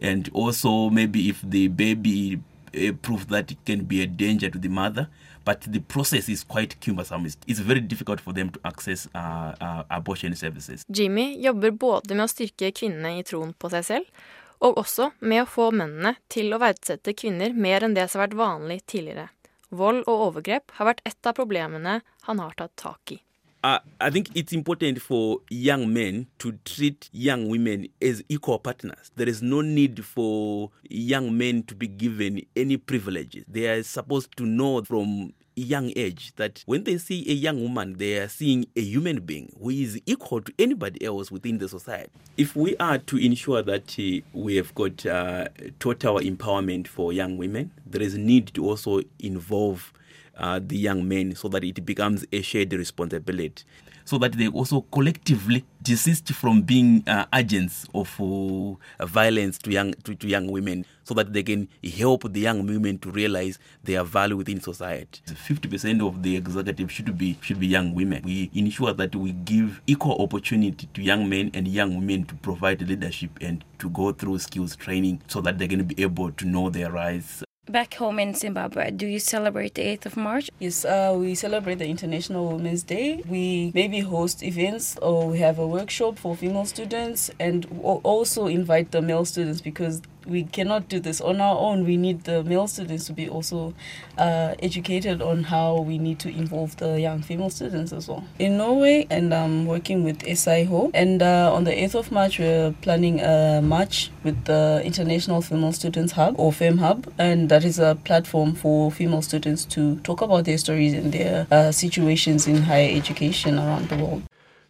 and 0.00 0.28
also 0.32 0.90
maybe 0.90 1.28
if 1.28 1.40
the 1.42 1.68
baby 1.68 2.40
uh, 2.74 2.92
proves 3.02 3.26
that 3.26 3.50
it 3.50 3.58
can 3.64 3.84
be 3.84 4.02
a 4.02 4.06
danger 4.06 4.50
to 4.50 4.58
the 4.58 4.68
mother, 4.68 5.08
but 5.44 5.60
the 5.62 5.80
process 5.80 6.28
is 6.28 6.44
quite 6.44 6.80
cumbersome. 6.80 7.26
It's 7.46 7.60
very 7.60 7.80
difficult 7.80 8.20
for 8.20 8.32
them 8.32 8.50
to 8.50 8.60
access 8.64 9.08
uh, 9.14 9.54
uh, 9.60 9.84
abortion 9.90 10.34
services. 10.36 10.84
Jimmy 10.88 11.40
jobber 11.42 11.70
både 11.70 12.14
med 12.14 12.26
å 12.26 12.32
styrke 12.32 12.72
kvinnene 12.76 13.18
i 13.20 13.24
troen 13.24 13.52
på 13.56 13.70
seg 13.72 13.84
selv, 13.84 14.24
og 14.64 14.78
også 14.80 15.10
med 15.20 15.44
å 15.44 15.48
få 15.48 15.70
mennene 15.72 16.14
til 16.32 16.52
å 16.54 16.60
verdsette 16.62 17.16
kvinner 17.16 17.52
mer 17.52 17.84
enn 17.84 17.96
det 17.96 18.08
som 18.08 18.20
har 18.20 18.30
vært 18.30 18.40
vanlig 18.40 18.80
tidligere. 18.88 19.28
Vold 19.74 20.04
og 20.06 20.26
overgrep 20.30 20.74
har 20.78 20.92
vært 20.92 21.04
et 21.08 21.28
av 21.28 21.36
problemene 21.36 22.00
han 22.28 22.42
har 22.42 22.54
tatt 22.58 22.74
tak 22.80 23.16
i. 23.16 23.20
Uh, 23.64 23.78
I 23.98 24.10
think 24.10 24.28
it's 24.36 24.52
important 24.52 25.00
for 25.00 25.40
young 25.48 25.90
men 25.90 26.26
to 26.38 26.52
treat 26.66 27.08
young 27.12 27.48
women 27.48 27.88
as 28.02 28.22
equal 28.28 28.58
partners. 28.58 29.10
There 29.16 29.26
is 29.26 29.40
no 29.40 29.62
need 29.62 30.04
for 30.04 30.70
young 30.82 31.38
men 31.38 31.62
to 31.62 31.74
be 31.74 31.86
given 31.86 32.42
any 32.54 32.76
privileges. 32.76 33.46
They 33.48 33.66
are 33.68 33.82
supposed 33.82 34.36
to 34.36 34.44
know 34.44 34.84
from 34.84 35.32
young 35.56 35.92
age 35.96 36.32
that 36.36 36.62
when 36.66 36.84
they 36.84 36.98
see 36.98 37.28
a 37.30 37.34
young 37.34 37.62
woman, 37.62 37.94
they 37.98 38.18
are 38.18 38.28
seeing 38.28 38.66
a 38.76 38.80
human 38.80 39.20
being 39.20 39.52
who 39.60 39.70
is 39.70 40.00
equal 40.06 40.40
to 40.40 40.52
anybody 40.58 41.04
else 41.04 41.30
within 41.30 41.58
the 41.58 41.68
society. 41.68 42.10
If 42.36 42.56
we 42.56 42.76
are 42.78 42.98
to 42.98 43.16
ensure 43.16 43.62
that 43.62 43.96
uh, 43.98 44.26
we 44.32 44.56
have 44.56 44.74
got 44.74 45.04
uh, 45.06 45.48
total 45.78 46.18
empowerment 46.18 46.88
for 46.88 47.12
young 47.12 47.36
women, 47.36 47.70
there 47.86 48.02
is 48.02 48.16
need 48.16 48.52
to 48.54 48.64
also 48.64 49.00
involve 49.18 49.92
uh, 50.36 50.60
the 50.64 50.76
young 50.76 51.06
men 51.06 51.34
so 51.34 51.48
that 51.48 51.62
it 51.62 51.84
becomes 51.86 52.24
a 52.32 52.42
shared 52.42 52.72
responsibility 52.72 53.64
so 54.04 54.18
that 54.18 54.32
they 54.32 54.48
also 54.48 54.82
collectively 54.92 55.64
desist 55.84 56.32
from 56.32 56.62
being 56.62 57.04
uh, 57.06 57.26
agents 57.34 57.86
of 57.94 58.18
uh, 58.18 59.06
violence 59.06 59.58
to 59.58 59.70
young 59.70 59.92
to, 60.02 60.14
to, 60.14 60.26
young 60.26 60.50
women 60.50 60.84
so 61.04 61.12
that 61.12 61.32
they 61.34 61.42
can 61.42 61.68
help 61.98 62.32
the 62.32 62.40
young 62.40 62.66
women 62.66 62.98
to 62.98 63.10
realize 63.10 63.58
their 63.84 64.02
value 64.02 64.36
within 64.36 64.60
society. 64.60 65.20
50% 65.28 66.04
of 66.04 66.22
the 66.22 66.36
executive 66.36 66.90
should 66.90 67.16
be 67.16 67.38
should 67.42 67.60
be 67.60 67.66
young 67.66 67.94
women. 67.94 68.22
We 68.24 68.50
ensure 68.54 68.94
that 68.94 69.14
we 69.14 69.32
give 69.32 69.82
equal 69.86 70.20
opportunity 70.22 70.88
to 70.92 71.02
young 71.02 71.28
men 71.28 71.50
and 71.52 71.68
young 71.68 71.96
women 71.98 72.24
to 72.24 72.34
provide 72.36 72.80
leadership 72.80 73.30
and 73.42 73.62
to 73.78 73.90
go 73.90 74.12
through 74.12 74.38
skills 74.38 74.74
training 74.76 75.20
so 75.28 75.42
that 75.42 75.58
they're 75.58 75.68
going 75.68 75.86
to 75.86 75.94
be 75.94 76.02
able 76.02 76.32
to 76.32 76.44
know 76.46 76.70
their 76.70 76.90
rights 76.90 77.44
Back 77.66 77.94
home 77.94 78.18
in 78.18 78.34
Zimbabwe, 78.34 78.90
do 78.90 79.06
you 79.06 79.18
celebrate 79.18 79.74
the 79.74 79.82
8th 79.82 80.04
of 80.04 80.16
March? 80.18 80.50
Yes, 80.58 80.84
uh, 80.84 81.14
we 81.16 81.34
celebrate 81.34 81.76
the 81.76 81.86
International 81.86 82.46
Women's 82.52 82.82
Day. 82.82 83.22
We 83.26 83.72
maybe 83.74 84.00
host 84.00 84.42
events 84.42 84.98
or 84.98 85.30
we 85.30 85.38
have 85.38 85.58
a 85.58 85.66
workshop 85.66 86.18
for 86.18 86.36
female 86.36 86.66
students 86.66 87.30
and 87.40 87.66
also 87.80 88.48
invite 88.48 88.90
the 88.90 89.00
male 89.00 89.24
students 89.24 89.62
because 89.62 90.02
we 90.26 90.44
cannot 90.44 90.88
do 90.88 91.00
this 91.00 91.20
on 91.20 91.40
our 91.40 91.58
own. 91.58 91.84
We 91.84 91.96
need 91.96 92.24
the 92.24 92.42
male 92.44 92.66
students 92.66 93.06
to 93.06 93.12
be 93.12 93.28
also 93.28 93.74
uh, 94.18 94.54
educated 94.60 95.22
on 95.22 95.44
how 95.44 95.80
we 95.80 95.98
need 95.98 96.18
to 96.20 96.28
involve 96.28 96.76
the 96.76 97.00
young 97.00 97.22
female 97.22 97.50
students 97.50 97.92
as 97.92 98.08
well. 98.08 98.24
In 98.38 98.56
Norway, 98.56 99.06
and 99.10 99.34
I'm 99.34 99.66
working 99.66 100.04
with 100.04 100.22
SIHO, 100.22 100.90
And 100.94 101.22
uh, 101.22 101.52
on 101.54 101.64
the 101.64 101.72
8th 101.72 101.94
of 101.94 102.12
March, 102.12 102.38
we're 102.38 102.72
planning 102.82 103.20
a 103.20 103.60
march 103.62 104.10
with 104.22 104.44
the 104.44 104.80
International 104.84 105.40
Female 105.42 105.72
Students 105.72 106.12
Hub 106.12 106.34
or 106.38 106.52
FEM 106.52 106.78
Hub, 106.78 107.12
and 107.18 107.48
that 107.48 107.64
is 107.64 107.78
a 107.78 107.96
platform 108.04 108.54
for 108.54 108.90
female 108.90 109.22
students 109.22 109.64
to 109.66 109.96
talk 110.00 110.22
about 110.22 110.44
their 110.44 110.58
stories 110.58 110.94
and 110.94 111.12
their 111.12 111.46
uh, 111.50 111.72
situations 111.72 112.46
in 112.46 112.62
higher 112.62 112.90
education 112.96 113.58
around 113.58 113.88
the 113.88 113.96
world. 113.96 114.22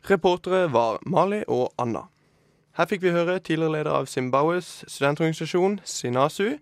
Reportere 0.03 0.73
var 0.73 0.99
Mali 1.07 1.45
og 1.49 1.73
Anna. 1.79 2.14
Her 2.75 2.89
fikk 2.91 3.05
vi 3.05 3.11
høre 3.15 3.39
tidligere 3.39 3.73
leder 3.73 3.93
av 3.95 4.07
Zimbabwes 4.11 4.85
studentorganisasjon, 4.91 5.77
Sinasu, 5.85 6.57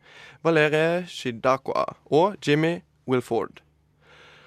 Valerie 0.44 1.06
Shidakwa 1.08 1.84
og 2.04 2.34
Jimmy 2.46 2.82
Wilford. 3.08 3.62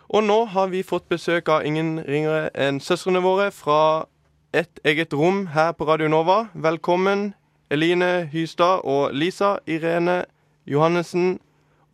Og 0.09 0.23
nå 0.23 0.45
har 0.45 0.67
vi 0.69 0.83
fått 0.85 1.09
besøk 1.09 1.49
av 1.49 1.65
ingen 1.65 2.03
ringere 2.05 2.51
enn 2.53 2.77
søstrene 2.77 3.23
våre 3.25 3.49
fra 3.49 4.05
et 4.53 4.77
eget 4.85 5.13
rom 5.17 5.47
her 5.57 5.71
på 5.73 5.87
Radio 5.89 6.07
Nova. 6.07 6.51
Velkommen, 6.53 7.33
Eline 7.73 8.29
Hystad 8.29 8.85
og 8.85 9.17
Lisa 9.17 9.55
Irene 9.65 10.25
Johannessen 10.69 11.39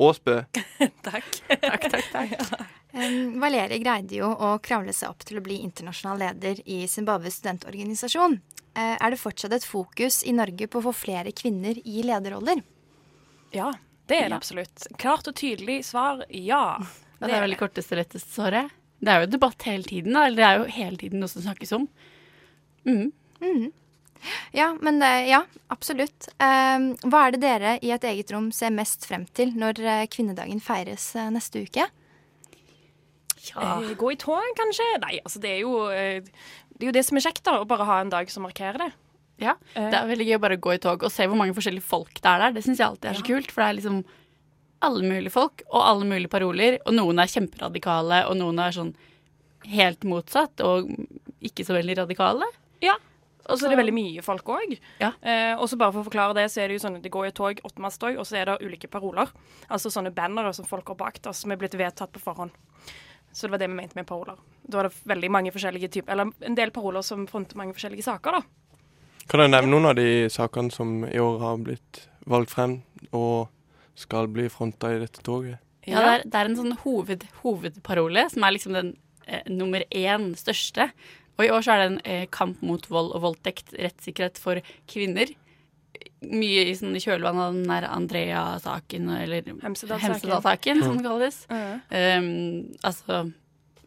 Aasbø. 0.01 0.37
takk. 1.07 1.27
takk, 1.47 1.89
takk, 1.89 2.13
takk. 2.13 2.61
Um, 2.91 3.37
Valerie 3.39 3.77
greide 3.79 4.17
jo 4.17 4.27
å 4.27 4.47
kravle 4.59 4.91
seg 4.91 5.13
opp 5.13 5.21
til 5.23 5.37
å 5.39 5.43
bli 5.45 5.61
internasjonal 5.63 6.17
leder 6.19 6.57
i 6.67 6.81
Zimbabwes 6.91 7.37
studentorganisasjon. 7.39 8.35
Uh, 8.75 8.97
er 8.97 9.13
det 9.13 9.19
fortsatt 9.21 9.55
et 9.55 9.63
fokus 9.63 10.17
i 10.27 10.33
Norge 10.35 10.67
på 10.67 10.81
å 10.81 10.85
få 10.89 10.91
flere 11.05 11.31
kvinner 11.31 11.79
i 11.79 12.03
lederroller? 12.03 12.59
Ja, 13.55 13.69
det 14.11 14.17
er 14.19 14.27
det 14.27 14.41
absolutt. 14.41 14.89
Klart 14.99 15.31
og 15.31 15.37
tydelig 15.39 15.85
svar 15.87 16.25
ja. 16.27 16.65
Ja, 16.81 17.23
det 17.23 17.31
er 17.31 17.45
vel 17.45 17.55
det 17.55 17.61
korteste, 17.61 17.95
letteste 17.95 18.35
svaret. 18.35 18.75
Det 18.99 19.13
er 19.13 19.23
jo 19.23 19.31
debatt 19.37 19.63
hele 19.69 19.87
tiden, 19.87 20.11
da. 20.17 20.25
Eller 20.27 20.41
det 20.41 20.47
er 20.49 20.59
jo 20.59 20.67
hele 20.75 20.99
tiden 20.99 21.23
noe 21.23 21.31
som 21.31 21.45
snakkes 21.47 21.71
om. 21.77 21.87
Mm. 22.83 23.11
Mhm. 23.39 23.69
Ja, 24.53 24.67
men 24.85 24.99
ja, 25.01 25.41
absolutt. 25.73 26.27
Um, 26.37 26.91
hva 27.09 27.25
er 27.27 27.35
det 27.35 27.41
dere 27.41 27.71
i 27.81 27.89
et 27.95 28.03
eget 28.05 28.31
rom 28.35 28.51
ser 28.53 28.73
mest 28.75 29.07
frem 29.09 29.23
til 29.33 29.55
når 29.57 29.79
eh, 29.81 30.03
kvinnedagen 30.11 30.61
feires 30.61 31.07
eh, 31.17 31.31
neste 31.33 31.63
uke? 31.65 31.87
Eh, 33.57 33.93
Gå 33.97 34.11
i 34.13 34.19
tog, 34.21 34.43
kanskje? 34.57 34.85
Nei, 35.01 35.15
altså 35.25 35.41
det 35.41 35.55
er 35.55 35.61
jo 35.63 35.87
eh, 35.89 36.21
det 36.77 36.85
er 36.85 36.91
jo 36.91 36.97
det 36.97 37.05
som 37.05 37.17
er 37.19 37.25
kjekt, 37.25 37.43
da. 37.45 37.59
Å 37.61 37.67
bare 37.69 37.85
ha 37.85 37.99
en 38.01 38.11
dag 38.13 38.29
som 38.33 38.45
markerer 38.45 38.79
det. 38.81 38.91
Ja, 39.41 39.55
det 39.73 39.97
er 39.97 40.09
veldig 40.09 40.25
gøy 40.27 40.35
å 40.37 40.41
bare 40.43 40.57
gå 40.61 40.73
i 40.75 40.81
tog 40.81 41.01
og 41.01 41.09
se 41.13 41.25
hvor 41.25 41.37
mange 41.39 41.55
forskjellige 41.57 41.85
folk 41.85 42.19
det 42.21 42.29
er 42.29 42.43
der. 42.43 42.55
Det 42.57 42.61
syns 42.65 42.77
jeg 42.81 42.87
alltid 42.87 43.09
er 43.09 43.17
så 43.17 43.25
kult, 43.25 43.49
for 43.53 43.63
det 43.63 43.69
er 43.71 43.77
liksom 43.79 44.01
alle 44.85 45.05
mulige 45.05 45.33
folk 45.33 45.63
og 45.69 45.79
alle 45.81 46.05
mulige 46.09 46.29
paroler. 46.29 46.77
Og 46.85 46.93
noen 46.97 47.21
er 47.21 47.29
kjemperadikale, 47.29 48.19
og 48.29 48.37
noen 48.37 48.61
er 48.61 48.75
sånn 48.75 48.91
helt 49.71 50.05
motsatt 50.09 50.61
og 50.65 50.89
ikke 51.45 51.65
så 51.65 51.73
veldig 51.77 51.97
radikale. 52.03 52.49
Ja. 52.85 52.95
Og 53.51 53.59
så 53.59 53.67
er 53.67 53.73
det 53.73 53.79
veldig 53.81 53.95
mye 53.95 54.23
folk 54.25 54.51
òg. 54.55 54.75
Ja. 55.01 55.11
Eh, 55.21 55.53
og 55.57 55.67
så 55.69 55.77
bare 55.79 55.93
for 55.95 56.03
å 56.03 56.07
forklare 56.07 56.37
det, 56.39 56.47
så 56.53 56.63
er 56.63 56.71
det 56.71 56.79
jo 56.79 56.83
sånn 56.85 56.97
at 56.99 57.05
det 57.05 57.13
går 57.13 57.29
i 57.29 57.35
tog, 57.35 57.61
åttemannstog, 57.67 58.17
og 58.21 58.27
så 58.27 58.39
er 58.41 58.49
det 58.49 58.59
ulike 58.65 58.89
paroler. 58.91 59.31
Altså 59.69 59.91
sånne 59.93 60.13
bannere 60.15 60.53
som 60.57 60.67
folk 60.67 60.93
har 60.93 60.99
bakt, 60.99 61.27
og 61.29 61.37
som 61.37 61.53
er 61.53 61.59
blitt 61.61 61.77
vedtatt 61.79 62.13
på 62.15 62.23
forhånd. 62.23 62.55
Så 63.31 63.47
det 63.47 63.53
var 63.53 63.61
det 63.61 63.69
vi 63.71 63.77
mente 63.77 63.95
med 63.95 64.07
paroler. 64.09 64.39
Da 64.63 64.81
var 64.81 64.89
det 64.89 65.05
veldig 65.07 65.29
mange 65.31 65.53
forskjellige 65.55 65.91
typer, 65.97 66.15
eller 66.15 66.31
en 66.47 66.57
del 66.57 66.73
paroler 66.75 67.05
som 67.05 67.27
fronter 67.29 67.59
mange 67.59 67.75
forskjellige 67.77 68.07
saker, 68.07 68.39
da. 68.39 68.43
Kan 69.31 69.39
du 69.39 69.47
nevne 69.47 69.71
noen 69.71 69.91
av 69.91 69.95
de 69.95 70.27
sakene 70.33 70.73
som 70.73 71.05
i 71.07 71.19
år 71.21 71.37
har 71.39 71.59
blitt 71.63 72.05
valgt 72.27 72.51
frem 72.51 72.81
og 73.15 73.51
skal 73.95 74.27
bli 74.31 74.47
fronta 74.51 74.91
i 74.91 74.99
dette 74.99 75.23
toget? 75.23 75.61
Ja, 75.87 76.01
det 76.01 76.11
er, 76.11 76.25
det 76.27 76.39
er 76.39 76.49
en 76.49 76.57
sånn 76.59 76.75
hoved, 76.83 77.23
hovedparole 77.41 78.27
som 78.33 78.43
er 78.45 78.53
liksom 78.53 78.75
den 78.77 78.91
eh, 79.25 79.45
nummer 79.49 79.85
én 79.87 80.31
største. 80.37 80.91
Og 81.41 81.47
i 81.47 81.53
år 81.53 81.63
så 81.65 81.73
er 81.73 81.81
det 81.81 81.87
en 81.89 82.01
eh, 82.05 82.25
kamp 82.29 82.61
mot 82.61 82.83
vold 82.91 83.15
og 83.17 83.23
voldtekt, 83.23 83.73
rettssikkerhet 83.73 84.37
for 84.41 84.61
kvinner. 84.91 85.31
Mye 86.21 86.67
i 86.69 86.75
sånn 86.77 86.93
kjølvannet 87.01 87.47
av 87.47 87.55
den 87.57 87.71
der 87.71 87.87
Andrea-saken, 87.89 89.09
eller 89.17 89.47
Hemsedal-saken. 89.63 90.83
Som 90.85 90.99
det 91.01 91.07
kalles. 91.07 91.39
Mm. 91.49 91.81
Um, 91.89 92.27
altså 92.85 93.23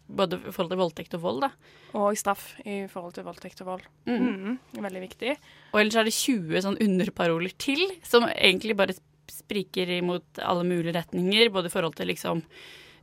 både 0.07 0.41
i 0.43 0.53
forhold 0.53 0.75
til 0.75 0.83
voldtekt 0.83 1.17
og 1.17 1.23
vold, 1.23 1.47
da. 1.47 1.53
Og 1.95 2.19
straff 2.19 2.49
i 2.67 2.83
forhold 2.91 3.15
til 3.15 3.27
voldtekt 3.29 3.63
og 3.63 3.71
vold. 3.71 3.89
Mm. 4.11 4.19
Mm, 4.19 4.59
Veldig 4.83 5.03
viktig. 5.07 5.37
Og 5.73 5.81
ellers 5.81 5.99
er 6.01 6.09
det 6.09 6.17
20 6.17 6.65
sånn 6.67 6.81
underparoler 6.83 7.55
til, 7.63 7.87
som 8.03 8.27
egentlig 8.35 8.75
bare 8.83 8.99
spriker 9.31 9.95
imot 10.01 10.43
alle 10.43 10.67
mulige 10.67 10.97
retninger, 10.99 11.53
både 11.55 11.71
i 11.71 11.75
forhold 11.75 11.95
til 11.99 12.11
liksom 12.11 12.43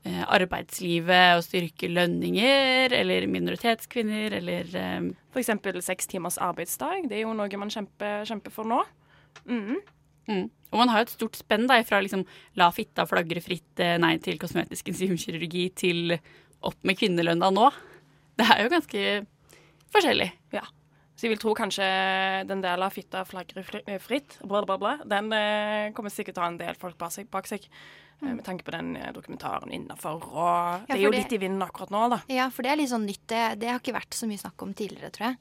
arbeidslivet 0.10 1.38
og 1.38 1.44
styrke 1.46 1.90
lønninger, 1.92 2.94
eller 2.98 3.28
minoritetskvinner, 3.30 4.34
eller 4.40 4.72
eh, 4.78 5.10
eksempel 5.38 5.78
seks 5.86 6.10
timers 6.10 6.40
arbeidsdag. 6.42 7.06
Det 7.10 7.20
er 7.20 7.26
jo 7.28 7.36
noe 7.38 7.62
man 7.62 7.74
kjemper, 7.74 8.26
kjemper 8.30 8.56
for 8.56 8.70
nå. 8.70 8.82
Mm. 9.46 9.78
mm. 10.28 10.48
Og 10.72 10.80
man 10.80 10.90
har 10.90 11.02
jo 11.02 11.10
et 11.10 11.14
stort 11.18 11.38
spenn 11.38 11.68
da, 11.68 11.78
fra 11.86 12.00
liksom 12.02 12.24
la 12.60 12.70
fitta 12.74 13.06
flagre 13.10 13.44
fritt, 13.44 13.74
eh, 13.84 14.00
nei 14.02 14.16
til 14.24 14.42
kosmetisk 14.42 14.90
enzymkirurgi, 14.94 15.70
til 15.78 16.18
opp 16.66 16.80
med 16.88 16.98
kvinnelønna 16.98 17.52
nå. 17.54 17.70
Det 18.40 18.48
er 18.50 18.64
jo 18.64 18.74
ganske 18.74 19.08
forskjellig. 19.94 20.32
Ja. 20.56 20.66
Så 21.16 21.28
jeg 21.28 21.34
vil 21.36 21.42
tro 21.44 21.54
kanskje 21.58 21.86
den 22.50 22.62
delen 22.64 22.86
av 22.88 22.94
fitta 22.96 23.22
flagrer 23.28 23.66
fri- 23.68 23.98
fritt, 24.02 24.38
bla, 24.48 24.64
bla, 24.66 24.78
bla, 24.82 24.94
den 25.06 25.32
eh, 25.38 25.92
kommer 25.94 26.10
sikkert 26.14 26.34
til 26.38 26.42
å 26.42 26.46
ha 26.48 26.52
en 26.54 26.58
del 26.62 26.76
folk 26.82 26.98
bak 26.98 27.12
seg, 27.14 27.28
bak 27.30 27.46
seg 27.52 27.68
eh, 27.68 28.32
med 28.32 28.42
tanke 28.48 28.66
på 28.66 28.74
den 28.74 28.96
eh, 28.98 29.12
dokumentaren 29.14 29.70
innafor. 29.76 30.24
Og 30.32 30.42
Ja, 30.42 30.82
det 30.88 30.98
er 30.98 31.04
jo 31.04 31.12
det- 31.12 31.20
litt 31.26 31.36
i 31.38 31.42
vinden 31.44 31.62
akkurat 31.68 31.92
nå, 31.94 32.08
da. 32.16 32.22
Ja, 32.32 32.50
for 32.50 32.64
det 32.66 32.72
er 32.72 32.82
litt 32.82 32.90
sånn 32.90 33.06
nytt. 33.06 33.22
Det, 33.30 33.44
det 33.62 33.70
har 33.70 33.80
ikke 33.84 33.94
vært 34.00 34.18
så 34.18 34.26
mye 34.32 34.42
snakk 34.42 34.66
om 34.66 34.74
tidligere, 34.74 35.12
tror 35.14 35.28
jeg. 35.30 35.38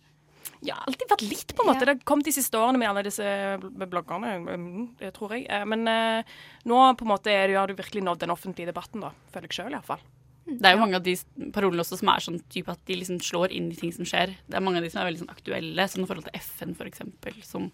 Ja, 0.64 0.74
alltid 0.84 1.08
vært 1.08 1.22
litt, 1.30 1.52
på 1.56 1.62
en 1.64 1.70
måte. 1.70 1.86
Det 1.86 1.94
har 1.94 2.04
kommet 2.04 2.26
de 2.28 2.32
siste 2.36 2.58
årene 2.60 2.76
med 2.82 2.88
alle 2.90 3.02
disse 3.06 3.24
bloggerne, 3.62 4.34
mm, 4.44 5.12
tror 5.16 5.32
jeg. 5.38 5.46
Eh, 5.48 5.64
Men 5.64 5.88
eh, 5.88 6.22
nå 6.68 6.82
på 6.98 7.06
en 7.06 7.14
måte 7.14 7.32
er 7.32 7.46
det, 7.48 7.56
har 7.56 7.66
du 7.70 7.74
virkelig 7.78 8.02
nådd 8.04 8.18
den 8.26 8.30
offentlige 8.34 8.68
debatten, 8.74 9.00
da. 9.00 9.14
Føler 9.32 9.48
jeg 9.48 9.56
sjøl, 9.62 9.72
iallfall. 9.78 10.02
Det 10.50 10.66
er 10.66 10.74
jo 10.74 10.82
mange 10.82 10.98
av 10.98 11.04
de 11.06 11.14
parolene 11.54 11.84
også 11.84 12.00
som 12.00 12.10
er 12.12 12.24
sånn 12.24 12.40
type 12.52 12.72
at 12.72 12.80
de 12.88 12.96
liksom 12.98 13.20
slår 13.22 13.54
inn 13.56 13.68
i 13.70 13.78
ting 13.78 13.92
som 13.94 14.08
skjer. 14.08 14.34
Det 14.48 14.58
er 14.58 14.64
mange 14.64 14.80
av 14.80 14.86
de 14.86 14.90
som 14.92 15.02
er 15.02 15.10
veldig 15.10 15.22
sånn 15.22 15.34
aktuelle, 15.34 15.86
sånn 15.90 16.06
i 16.06 16.08
forhold 16.10 16.26
til 16.26 16.40
FN 16.40 16.74
for 16.78 16.90
eksempel, 16.90 17.36
som 17.46 17.68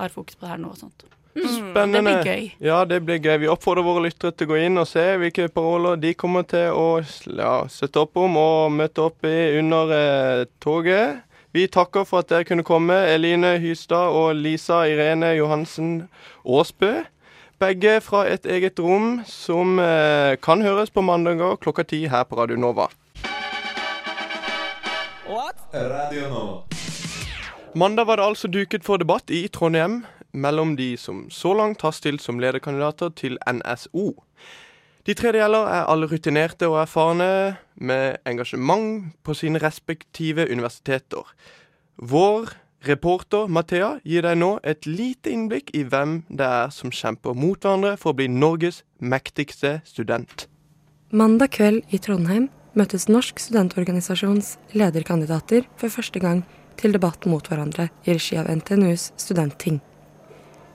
har 0.00 0.12
fokus 0.12 0.36
på 0.36 0.46
det 0.46 0.54
her 0.54 0.60
nå 0.62 0.72
og 0.74 0.80
sånt. 0.80 1.06
Mm, 1.36 1.48
Spennende. 1.52 2.00
Det 2.00 2.22
blir 2.22 2.32
gøy. 2.32 2.44
Ja, 2.64 2.78
det 2.88 3.00
blir 3.04 3.20
gøy. 3.20 3.36
Vi 3.42 3.50
oppfordrer 3.52 3.84
våre 3.84 4.06
lyttere 4.06 4.32
til 4.32 4.48
å 4.48 4.54
gå 4.54 4.60
inn 4.64 4.80
og 4.80 4.88
se 4.88 5.04
hvilke 5.20 5.50
paroler 5.52 5.98
de 6.00 6.14
kommer 6.16 6.46
til 6.48 6.72
å 6.72 6.86
ja, 7.02 7.54
støtte 7.68 8.06
opp 8.06 8.16
om 8.20 8.38
og 8.40 8.72
møte 8.72 9.04
opp 9.04 9.28
i 9.28 9.36
under 9.60 9.92
eh, 9.96 10.46
toget. 10.64 11.22
Vi 11.56 11.66
takker 11.72 12.04
for 12.08 12.24
at 12.24 12.32
dere 12.32 12.44
kunne 12.48 12.64
komme, 12.66 12.96
Eline 13.08 13.54
Hystad 13.62 14.16
og 14.16 14.34
Lisa 14.36 14.82
Irene 14.88 15.34
Johansen 15.38 16.08
Aasbø. 16.44 17.04
Begge 17.56 18.00
fra 18.04 18.26
et 18.28 18.44
eget 18.44 18.76
rom 18.84 19.22
som 19.24 19.78
eh, 19.80 20.34
kan 20.44 20.60
høres 20.60 20.90
på 20.92 21.00
mandager 21.00 21.56
klokka 21.56 21.86
ti 21.88 22.02
her 22.12 22.26
på 22.28 22.36
Radio 22.36 22.58
Nova. 22.60 22.90
Radio 25.72 26.28
Nova. 26.28 26.58
Mandag 27.74 28.06
var 28.06 28.20
det 28.20 28.26
altså 28.26 28.48
duket 28.52 28.84
for 28.84 29.00
debatt 29.00 29.32
i 29.32 29.46
Trondheim 29.48 30.02
mellom 30.36 30.76
de 30.76 30.96
som 31.00 31.30
så 31.32 31.54
langt 31.56 31.80
har 31.80 31.96
stilt 31.96 32.20
som 32.20 32.38
lederkandidater 32.40 33.08
til 33.16 33.40
NSO. 33.48 34.12
De 35.06 35.14
tre 35.16 35.32
det 35.32 35.40
gjelder, 35.40 35.68
er 35.68 35.88
alle 35.88 36.10
rutinerte 36.12 36.68
og 36.68 36.82
erfarne, 36.82 37.56
med 37.76 38.16
engasjement 38.26 39.14
på 39.24 39.34
sine 39.34 39.60
respektive 39.64 40.44
universiteter. 40.50 41.24
Vår 41.96 42.52
reporter 42.84 43.48
Mathea 43.48 43.96
gir 44.04 44.26
deg 44.26 44.38
nå 44.38 44.56
et 44.62 44.86
lite 44.86 45.32
innblikk 45.32 45.72
i 45.74 45.84
hvem 45.86 46.20
det 46.28 46.46
er 46.46 46.74
som 46.74 46.92
kjemper 46.92 47.36
mot 47.38 47.60
hverandre 47.60 47.96
for 48.00 48.12
å 48.12 48.18
bli 48.18 48.28
Norges 48.28 48.82
mektigste 48.98 49.80
student. 49.88 50.46
Mandag 51.10 51.54
kveld 51.56 51.86
i 51.94 52.00
Trondheim 52.02 52.48
møttes 52.76 53.08
Norsk 53.08 53.40
studentorganisasjons 53.40 54.56
lederkandidater 54.76 55.64
for 55.80 55.92
første 55.92 56.20
gang 56.20 56.44
til 56.76 56.92
debatt 56.92 57.24
mot 57.30 57.46
hverandre 57.48 57.88
i 58.04 58.16
regi 58.16 58.36
av 58.36 58.50
NTNUs 58.52 59.12
studentting. 59.16 59.80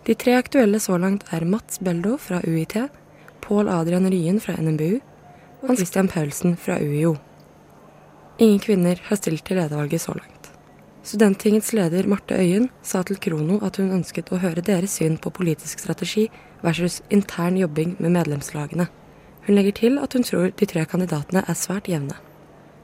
De 0.08 0.16
tre 0.18 0.34
aktuelle 0.40 0.80
så 0.82 0.98
langt 0.98 1.28
er 1.36 1.46
Mats 1.46 1.78
Beldo 1.84 2.16
fra 2.18 2.42
UiT, 2.42 2.74
Pål 3.42 3.70
Adrian 3.70 4.10
Ryen 4.10 4.40
fra 4.42 4.56
NMBU 4.58 4.98
og 5.68 5.76
Christian 5.76 6.10
Paulsen 6.10 6.58
fra 6.58 6.80
UiO. 6.82 7.16
Ingen 8.42 8.62
kvinner 8.64 9.02
har 9.06 9.20
stilt 9.20 9.46
til 9.46 9.62
ledervalget 9.62 10.02
så 10.02 10.16
langt. 10.18 10.41
Studenttingets 11.04 11.74
leder 11.74 12.06
Marte 12.06 12.36
Øyen 12.38 12.68
sa 12.86 13.02
til 13.02 13.18
Krono 13.18 13.58
at 13.66 13.80
hun 13.82 13.90
ønsket 13.96 14.30
å 14.30 14.38
høre 14.38 14.62
deres 14.62 15.00
syn 15.00 15.16
på 15.18 15.32
politisk 15.34 15.82
strategi 15.82 16.28
versus 16.62 17.00
intern 17.10 17.58
jobbing 17.58 17.96
med 18.00 18.14
medlemslagene. 18.14 18.86
Hun 19.48 19.58
legger 19.58 19.74
til 19.80 19.98
at 19.98 20.14
hun 20.14 20.24
tror 20.24 20.52
de 20.54 20.68
tre 20.70 20.84
kandidatene 20.86 21.42
er 21.42 21.58
svært 21.58 21.90
jevne. 21.90 22.20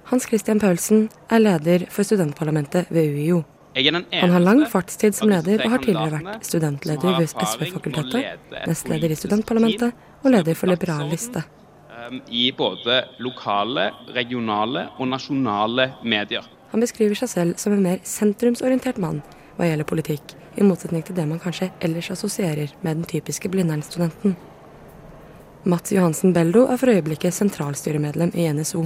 Hans 0.09 0.25
Christian 0.25 0.57
Paulsen 0.59 1.11
er 1.29 1.43
leder 1.43 1.85
for 1.93 2.07
studentparlamentet 2.07 2.89
ved 2.89 3.13
UiO. 3.13 3.43
Han 3.77 4.33
har 4.33 4.41
lang 4.41 4.63
fartstid 4.65 5.13
som 5.13 5.29
leder 5.29 5.61
og 5.61 5.75
har 5.75 5.83
tidligere 5.83 6.17
vært 6.17 6.49
studentleder 6.49 7.19
ved 7.19 7.29
SV-fakultetet, 7.29 8.17
lede 8.17 8.61
et 8.63 8.71
nestleder 8.71 9.13
i 9.13 9.19
studentparlamentet 9.19 9.93
og 10.23 10.31
leder 10.33 10.57
for 10.57 10.73
Liberal 10.73 11.05
liste. 11.13 11.43
um, 12.09 12.21
i 12.29 12.51
både 12.51 13.03
lokale, 13.19 13.91
regionale 14.15 14.87
og 14.97 15.07
nasjonale 15.07 15.91
medier. 16.03 16.45
Han 16.71 16.83
beskriver 16.83 17.15
seg 17.15 17.31
selv 17.31 17.61
som 17.61 17.73
en 17.73 17.83
mer 17.83 18.03
sentrumsorientert 18.03 18.99
mann 19.01 19.21
hva 19.57 19.67
gjelder 19.69 19.87
politikk, 19.89 20.35
i 20.57 20.65
motsetning 20.65 21.03
til 21.05 21.15
det 21.17 21.25
man 21.29 21.41
kanskje 21.41 21.71
ellers 21.85 22.11
assosierer 22.13 22.73
med 22.81 22.99
den 22.99 23.09
typiske 23.09 23.49
Blindern-studenten. 23.49 24.35
Mats 25.67 25.91
Johansen 25.91 26.33
Beldo 26.33 26.67
er 26.71 26.79
for 26.79 26.93
øyeblikket 26.93 27.35
sentralstyremedlem 27.35 28.31
i 28.37 28.45
NSO. 28.53 28.85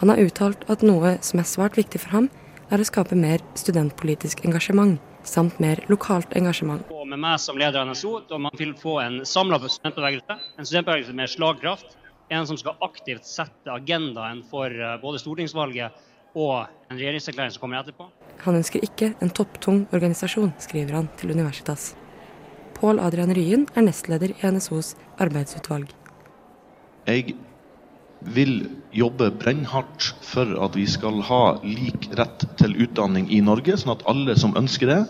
Han 0.00 0.10
har 0.10 0.22
uttalt 0.24 0.64
at 0.72 0.82
noe 0.82 1.16
som 1.22 1.38
er 1.42 1.46
svært 1.46 1.76
viktig 1.78 2.00
for 2.02 2.16
ham, 2.16 2.28
er 2.72 2.80
å 2.80 2.86
skape 2.88 3.18
mer 3.18 3.42
studentpolitisk 3.58 4.46
engasjement, 4.48 4.96
samt 5.28 5.58
mer 5.62 5.82
lokalt 5.92 6.32
engasjement. 6.38 6.88
Og 6.90 7.04
med 7.06 7.20
meg 7.20 7.36
som 7.42 7.58
leder 7.60 7.82
av 7.82 7.90
NSO, 7.92 8.22
da 8.30 8.40
man 8.40 8.56
vil 8.58 8.72
få 8.78 8.96
en 9.02 9.20
samla 9.28 9.60
studentbevegelse, 9.62 10.38
en 10.58 10.68
studentbevegelse 10.68 11.14
med 11.20 11.30
slagkraft, 11.30 11.98
en 12.32 12.48
som 12.48 12.56
skal 12.56 12.80
aktivt 12.80 13.28
sette 13.28 13.70
agendaen 13.70 14.40
for 14.48 14.72
eh, 14.72 14.96
både 15.02 15.20
stortingsvalget 15.20 15.92
og 16.34 16.66
en 16.90 16.98
regjeringserklæring 16.98 17.52
som 17.54 17.64
kommer 17.64 17.80
etterpå. 17.82 18.08
Han 18.42 18.58
ønsker 18.58 18.84
ikke 18.84 19.12
en 19.22 19.30
topptung 19.30 19.84
organisasjon, 19.92 20.52
skriver 20.58 20.98
han 20.98 21.10
til 21.20 21.34
Universitas. 21.34 21.92
Pål 22.78 22.98
Adrian 23.00 23.34
Ryen 23.36 23.68
er 23.76 23.86
nestleder 23.86 24.32
i 24.34 24.50
NSOs 24.50 24.94
arbeidsutvalg. 25.22 25.92
Jeg 27.06 27.36
vil 28.22 28.66
jobbe 28.94 29.30
brennhardt 29.38 30.12
for 30.22 30.56
at 30.64 30.76
vi 30.78 30.86
skal 30.90 31.22
ha 31.26 31.42
lik 31.66 32.10
rett 32.18 32.46
til 32.58 32.76
utdanning 32.84 33.28
i 33.30 33.40
Norge, 33.44 33.76
sånn 33.78 33.96
at 33.96 34.04
alle 34.10 34.36
som 34.38 34.56
ønsker 34.58 34.90
det, 34.90 35.00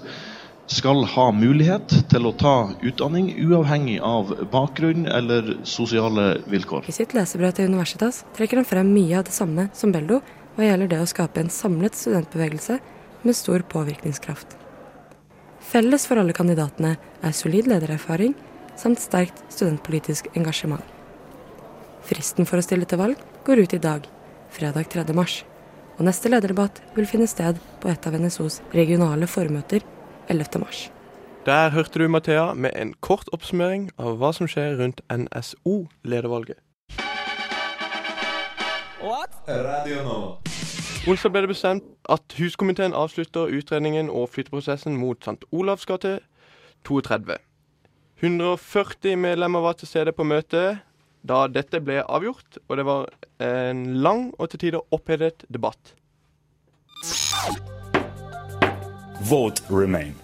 skal 0.73 1.03
ha 1.15 1.27
mulighet 1.35 1.93
til 2.09 2.29
å 2.29 2.33
ta 2.39 2.55
utdanning 2.81 3.33
uavhengig 3.45 3.99
av 4.07 4.31
bakgrunn 4.53 5.09
eller 5.11 5.57
sosiale 5.69 6.39
vilkår. 6.49 6.87
I 6.89 6.95
sitt 6.95 7.17
lesebrev 7.17 7.57
til 7.57 7.69
Universitas 7.73 8.23
trekker 8.37 8.63
han 8.63 8.69
frem 8.69 8.93
mye 8.95 9.19
av 9.19 9.27
det 9.29 9.35
samme 9.37 9.69
som 9.77 9.93
Beldo 9.93 10.23
hva 10.57 10.67
gjelder 10.67 10.91
det 10.93 11.01
å 11.03 11.09
skape 11.09 11.41
en 11.41 11.53
samlet 11.53 11.97
studentbevegelse 11.97 12.79
med 13.23 13.37
stor 13.37 13.65
påvirkningskraft. 13.73 14.57
Felles 15.63 16.05
for 16.09 16.21
alle 16.21 16.35
kandidatene 16.37 16.97
er 16.99 17.37
solid 17.37 17.69
ledererfaring 17.71 18.35
samt 18.77 19.01
sterkt 19.01 19.45
studentpolitisk 19.53 20.29
engasjement. 20.37 20.83
Fristen 22.03 22.49
for 22.49 22.59
å 22.59 22.65
stille 22.67 22.89
til 22.89 23.01
valg 23.01 23.21
går 23.47 23.63
ut 23.63 23.77
i 23.77 23.83
dag, 23.83 24.07
fredag 24.51 24.91
3. 24.93 25.07
mars. 25.17 25.43
Og 25.99 26.07
neste 26.09 26.33
lederdebatt 26.33 26.81
vil 26.97 27.07
finne 27.07 27.29
sted 27.31 27.61
på 27.83 27.91
et 27.93 28.09
av 28.09 28.17
NSOs 28.19 28.61
regionale 28.75 29.29
formøter 29.31 29.85
11. 30.33 30.59
mars. 30.63 30.89
Der 31.47 31.73
hørte 31.75 31.99
du 31.99 32.09
Mathea 32.09 32.53
med 32.55 32.75
en 32.79 32.95
kort 33.01 33.31
oppsummering 33.35 33.89
av 33.99 34.19
hva 34.21 34.31
som 34.35 34.51
skjer 34.51 34.77
rundt 34.79 35.03
NSO-ledervalget. 35.11 36.59
Radio 39.03 40.03
nå. 40.07 40.19
Onsdag 41.11 41.33
ble 41.35 41.41
det 41.43 41.51
bestemt 41.51 41.87
at 42.15 42.35
huskomiteen 42.39 42.95
avslutter 42.95 43.51
utredningen 43.51 44.07
og 44.07 44.29
flytteprosessen 44.31 44.95
mot 44.95 45.19
St. 45.19 45.43
Olavs 45.51 45.87
gate 45.91 46.21
32. 46.87 47.35
140 48.23 49.19
medlemmer 49.19 49.65
var 49.65 49.75
til 49.81 49.91
stede 49.91 50.15
på 50.15 50.23
møtet 50.23 50.79
da 51.27 51.49
dette 51.51 51.81
ble 51.83 52.01
avgjort, 52.07 52.61
og 52.69 52.79
det 52.79 52.87
var 52.87 53.11
en 53.43 53.83
lang 54.03 54.29
og 54.39 54.51
til 54.53 54.63
tider 54.63 54.95
opphedet 54.95 55.43
debatt. 55.51 55.97
Vote 59.27 59.63
remain. 59.71 60.15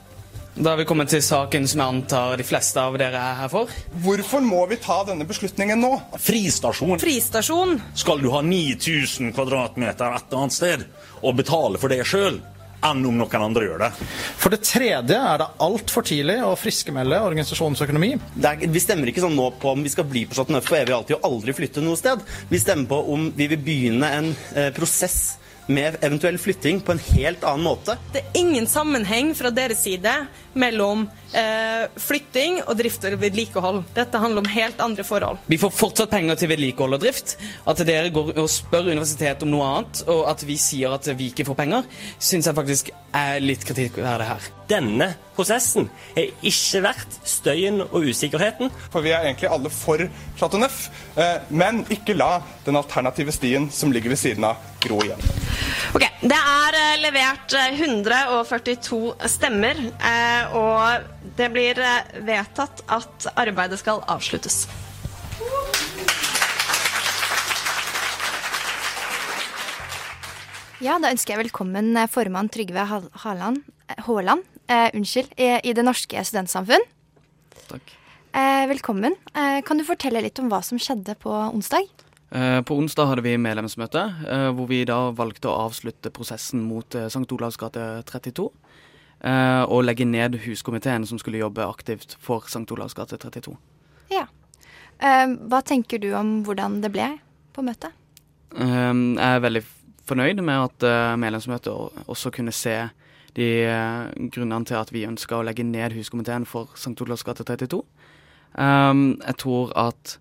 Da 0.60 0.70
har 0.70 0.76
vi 0.80 0.84
kommet 0.90 1.06
til 1.12 1.20
saken 1.22 1.68
som 1.70 1.78
jeg 1.78 1.92
antar 1.92 2.32
de 2.40 2.42
fleste 2.42 2.82
av 2.82 2.96
dere 2.98 3.14
er 3.14 3.36
her 3.44 3.50
for. 3.52 3.70
Hvorfor 4.02 4.42
må 4.42 4.64
vi 4.66 4.80
ta 4.82 4.96
denne 5.06 5.22
beslutningen 5.28 5.78
nå? 5.78 5.92
Fristasjon. 6.18 6.98
Fristasjon. 6.98 7.76
Skal 7.94 8.24
du 8.24 8.26
ha 8.32 8.40
9000 8.42 9.30
kvadratmeter 9.36 10.16
et 10.16 10.34
annet 10.34 10.56
sted 10.56 10.82
og 11.22 11.38
betale 11.38 11.78
for 11.78 11.94
det 11.94 12.00
sjøl? 12.10 12.40
Enn 12.82 13.06
om 13.06 13.22
noen 13.22 13.42
andre 13.42 13.68
gjør 13.68 13.84
det. 13.84 13.92
For 14.42 14.54
det 14.54 14.60
tredje 14.66 15.22
er 15.30 15.40
det 15.44 15.48
altfor 15.62 16.06
tidlig 16.10 16.40
å 16.46 16.52
friskmelde 16.58 17.22
organisasjonens 17.30 17.86
økonomi. 17.86 18.12
Er, 18.42 18.66
vi 18.66 18.82
stemmer 18.82 19.10
ikke 19.10 19.22
sånn 19.22 19.38
nå 19.38 19.52
på 19.62 19.76
om 19.76 19.86
vi 19.86 19.94
skal 19.94 20.10
bli 20.10 20.26
på 20.26 20.40
Chateau 20.40 20.58
Neuf 20.58 20.66
for 20.66 20.78
evig 20.78 20.94
og 20.94 21.00
alltid 21.04 21.20
og 21.20 21.30
aldri 21.30 21.54
flytte 21.54 21.86
noe 21.86 21.98
sted. 21.98 22.22
Vi 22.50 22.62
stemmer 22.62 22.90
på 22.90 23.04
om 23.14 23.30
vi 23.38 23.46
vil 23.54 23.62
begynne 23.62 24.10
en 24.18 24.32
eh, 24.54 24.72
prosess 24.74 25.36
med 25.68 25.98
eventuell 26.04 26.38
flytting 26.40 26.80
på 26.80 26.94
en 26.94 27.02
helt 27.12 27.44
annen 27.44 27.66
måte. 27.66 27.98
Det 28.12 28.22
er 28.22 28.40
ingen 28.40 28.66
sammenheng 28.68 29.34
fra 29.36 29.52
deres 29.54 29.82
side 29.84 30.14
mellom 30.58 31.04
eh, 31.36 31.86
flytting 32.00 32.62
og 32.64 32.78
drift 32.80 33.04
og 33.08 33.18
vedlikehold. 33.20 33.82
Dette 33.96 34.22
handler 34.22 34.44
om 34.44 34.52
helt 34.52 34.80
andre 34.84 35.04
forhold. 35.06 35.42
Vi 35.46 35.60
får 35.60 35.74
fortsatt 35.76 36.12
penger 36.12 36.40
til 36.40 36.52
vedlikehold 36.54 36.98
og 36.98 37.04
drift. 37.04 37.36
At 37.68 37.84
dere 37.86 38.12
går 38.14 38.34
og 38.38 38.50
spør 38.52 38.90
universitetet 38.92 39.44
om 39.46 39.52
noe 39.52 39.72
annet, 39.72 40.04
og 40.08 40.24
at 40.32 40.46
vi 40.48 40.56
sier 40.60 40.96
at 40.96 41.10
vi 41.18 41.32
ikke 41.32 41.46
får 41.48 41.60
penger, 41.62 41.90
syns 42.18 42.48
jeg 42.48 42.58
faktisk 42.58 42.94
er 43.16 43.44
litt 43.44 43.68
kritikkverdig 43.68 44.32
her. 44.32 44.54
Denne 44.68 45.14
prosessen 45.32 45.86
er 46.12 46.28
ikke 46.44 46.82
verdt 46.84 47.14
støyen 47.24 47.80
og 47.86 48.04
usikkerheten. 48.10 48.68
For 48.92 49.04
vi 49.04 49.14
er 49.14 49.24
egentlig 49.24 49.48
alle 49.48 49.70
for 49.72 50.02
Chateau 50.36 50.60
Neuf, 50.60 50.88
eh, 51.16 51.38
men 51.48 51.86
ikke 51.88 52.16
la 52.16 52.42
den 52.66 52.76
alternative 52.76 53.32
stien 53.32 53.70
som 53.72 53.94
ligger 53.94 54.12
ved 54.12 54.20
siden 54.20 54.44
av, 54.44 54.60
gro 54.84 55.00
igjen. 55.04 55.22
Ok, 55.96 56.04
Det 56.20 56.36
er 56.36 56.76
eh, 56.76 56.98
levert 57.00 57.54
eh, 57.56 57.80
142 57.80 59.14
stemmer, 59.30 59.80
eh, 60.10 60.56
og 60.58 61.32
det 61.38 61.48
blir 61.54 61.80
vedtatt 62.26 62.82
at 62.92 63.30
arbeidet 63.38 63.80
skal 63.80 64.02
avsluttes. 64.04 64.66
Ja, 70.78 70.94
da 71.00 71.08
ønsker 71.10 71.34
jeg 71.34 71.46
velkommen 71.48 71.96
formann 72.12 72.52
Trygve 72.52 72.84
Haaland 73.24 73.64
eh, 74.68 74.88
unnskyld, 74.94 75.32
i, 75.40 75.48
i 75.68 75.72
Det 75.76 75.84
Norske 75.86 76.22
Studentsamfunn. 76.24 76.84
Takk. 77.68 77.94
Eh, 78.38 78.66
velkommen. 78.70 79.14
Eh, 79.34 79.60
kan 79.66 79.78
du 79.80 79.84
fortelle 79.88 80.22
litt 80.24 80.38
om 80.42 80.50
hva 80.52 80.60
som 80.64 80.78
skjedde 80.80 81.14
på 81.20 81.32
onsdag? 81.48 81.88
Eh, 82.30 82.60
På 82.62 82.76
onsdag 82.76 83.08
hadde 83.08 83.24
vi 83.24 83.36
medlemsmøte, 83.40 84.02
eh, 84.28 84.48
hvor 84.52 84.68
vi 84.68 84.82
da 84.88 85.10
valgte 85.16 85.48
å 85.48 85.56
avslutte 85.68 86.12
prosessen 86.12 86.60
mot 86.68 86.94
eh, 86.94 87.06
St. 87.08 87.24
Olavs 87.32 87.56
gate 87.60 87.86
32. 88.04 88.50
eh, 89.24 89.62
Og 89.64 89.84
legge 89.84 90.04
ned 90.04 90.36
huskomiteen 90.44 91.06
som 91.08 91.18
skulle 91.18 91.40
jobbe 91.40 91.64
aktivt 91.64 92.16
for 92.20 92.44
St. 92.46 92.66
Olavs 92.76 92.94
gate 92.94 93.16
32. 93.16 93.56
Ja. 94.12 94.26
Hva 94.98 95.60
tenker 95.62 96.00
du 96.02 96.08
om 96.18 96.40
hvordan 96.42 96.80
det 96.82 96.88
ble 96.90 97.04
på 97.54 97.62
møtet? 97.62 97.92
Jeg 98.50 99.18
er 99.22 99.38
veldig 99.44 99.60
fornøyd 100.08 100.40
med 100.42 100.58
at 100.58 100.86
medlemsmøtet 101.22 102.08
også 102.10 102.32
kunne 102.34 102.50
se 102.50 102.72
de 103.36 103.48
eh, 103.68 104.28
grunnene 104.32 104.66
til 104.68 104.78
at 104.78 104.92
vi 104.94 105.06
ønska 105.08 105.38
å 105.38 105.44
legge 105.46 105.66
ned 105.66 105.96
huskomiteen 105.96 106.46
for 106.48 106.72
St. 106.78 106.96
Olavs 107.04 107.26
gate 107.26 107.44
32. 107.44 107.82
Um, 108.58 109.18
jeg 109.20 109.36
tror 109.42 109.74
at 109.78 110.16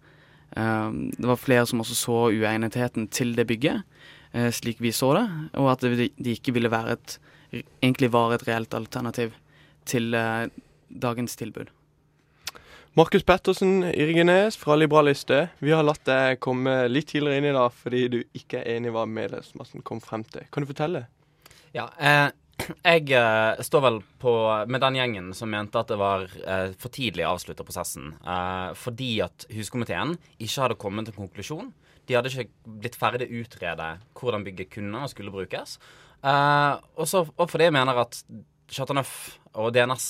um, 0.57 1.07
det 1.15 1.29
var 1.29 1.39
flere 1.39 1.65
som 1.69 1.81
også 1.81 1.95
så 1.97 2.17
uegnetheten 2.35 3.07
til 3.07 3.33
det 3.37 3.47
bygget, 3.49 3.87
uh, 4.35 4.49
slik 4.53 4.83
vi 4.83 4.91
så 4.91 5.13
det, 5.17 5.25
og 5.57 5.71
at 5.71 5.87
det, 5.87 6.11
de 6.17 6.35
ikke 6.35 6.53
ville 6.57 6.71
være 6.71 6.97
et 6.97 7.17
egentlig 7.81 8.11
var 8.11 8.33
et 8.35 8.43
reelt 8.47 8.73
alternativ 8.75 9.31
til 9.87 10.11
uh, 10.15 10.45
dagens 10.89 11.35
tilbud. 11.39 11.71
Markus 12.97 13.23
Pettersen 13.23 13.83
Irgenes 13.93 14.57
fra 14.57 14.75
Liberaliste. 14.75 15.47
Vi 15.61 15.69
har 15.71 15.85
latt 15.85 16.01
deg 16.09 16.39
komme 16.41 16.87
litt 16.89 17.11
tidligere 17.11 17.37
inn 17.37 17.49
i 17.51 17.53
dag 17.53 17.75
fordi 17.77 18.07
du 18.09 18.17
ikke 18.33 18.63
er 18.63 18.79
enig 18.79 18.89
i 18.89 18.95
hva 18.95 19.03
medlemsmassen 19.05 19.83
kom 19.85 20.01
frem 20.01 20.23
til. 20.25 20.47
Kan 20.51 20.65
du 20.65 20.71
fortelle? 20.71 21.03
Ja, 21.75 21.91
eh, 22.01 22.31
jeg 22.75 23.11
eh, 23.15 23.61
står 23.63 23.83
vel 23.85 23.99
på 24.21 24.33
med 24.67 24.83
den 24.83 24.97
gjengen 24.99 25.31
som 25.37 25.51
mente 25.51 25.79
at 25.79 25.91
det 25.91 25.99
var 25.99 26.25
eh, 26.25 26.73
for 26.79 26.93
tidlig 26.93 27.25
å 27.27 27.33
avslutte 27.35 27.65
prosessen. 27.67 28.11
Eh, 28.21 28.71
fordi 28.77 29.11
at 29.25 29.47
huskomiteen 29.53 30.15
ikke 30.37 30.63
hadde 30.63 30.79
kommet 30.81 31.07
til 31.07 31.15
en 31.15 31.23
konklusjon. 31.25 31.71
De 32.07 32.15
hadde 32.15 32.31
ikke 32.31 32.75
blitt 32.83 32.99
ferdig 32.99 33.29
utrede 33.41 33.93
hvordan 34.17 34.45
bygget 34.47 34.71
kunne 34.77 35.03
og 35.05 35.11
skulle 35.11 35.33
brukes. 35.33 35.77
Eh, 36.23 36.73
og, 36.97 37.05
så, 37.09 37.25
og 37.27 37.51
fordi 37.51 37.69
jeg 37.69 37.77
mener 37.77 38.03
at 38.03 38.21
Chateauneuf 38.67 39.13
og 39.55 39.71
DNS 39.75 40.07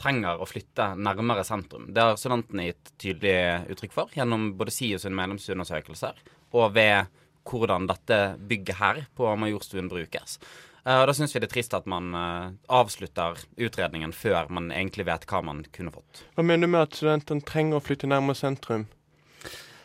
trenger 0.00 0.40
å 0.40 0.48
flytte 0.48 0.90
nærmere 1.00 1.44
sentrum. 1.46 1.88
Det 1.94 2.02
har 2.02 2.18
studentene 2.20 2.68
gitt 2.68 2.92
tydelig 3.00 3.72
uttrykk 3.72 3.94
for 3.94 4.16
gjennom 4.16 4.50
både 4.58 4.74
SIO 4.74 5.00
sine 5.00 5.16
medlemsundersøkelser 5.16 6.20
og 6.56 6.74
ved 6.76 7.08
hvordan 7.46 7.86
dette 7.88 8.18
bygget 8.50 8.80
her 8.80 9.04
på 9.16 9.30
Majorstuen 9.38 9.88
brukes. 9.90 10.38
Eh, 10.86 11.00
og 11.00 11.08
Da 11.10 11.14
syns 11.16 11.34
vi 11.34 11.42
det 11.42 11.48
er 11.50 11.54
trist 11.56 11.74
at 11.74 11.88
man 11.90 12.12
uh, 12.14 12.52
avslutter 12.70 13.40
utredningen 13.58 14.14
før 14.14 14.50
man 14.54 14.70
egentlig 14.70 15.08
vet 15.08 15.26
hva 15.30 15.42
man 15.44 15.64
kunne 15.74 15.94
fått. 15.94 16.22
Hva 16.36 16.44
mener 16.46 16.68
du 16.68 16.74
med 16.74 16.86
at 16.86 16.98
studentene 16.98 17.46
trenger 17.46 17.80
å 17.80 17.84
flytte 17.84 18.10
nærmere 18.10 18.38
sentrum? 18.38 18.86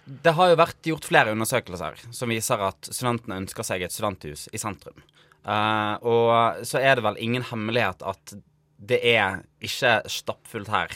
Det 0.06 0.34
har 0.38 0.52
jo 0.52 0.60
vært 0.60 0.90
gjort 0.90 1.08
flere 1.08 1.34
undersøkelser 1.34 1.98
som 2.14 2.34
viser 2.34 2.62
at 2.66 2.90
studentene 2.90 3.40
ønsker 3.44 3.66
seg 3.66 3.86
et 3.86 3.94
studenthus 3.94 4.48
i 4.54 4.62
sentrum. 4.62 5.02
Uh, 5.42 5.98
og 6.06 6.66
så 6.70 6.82
er 6.82 6.98
det 6.98 7.06
vel 7.06 7.18
ingen 7.22 7.46
hemmelighet 7.50 8.06
at 8.06 8.36
det 8.82 9.00
er 9.14 9.42
ikke 9.62 10.02
stappfullt 10.10 10.70
her 10.74 10.94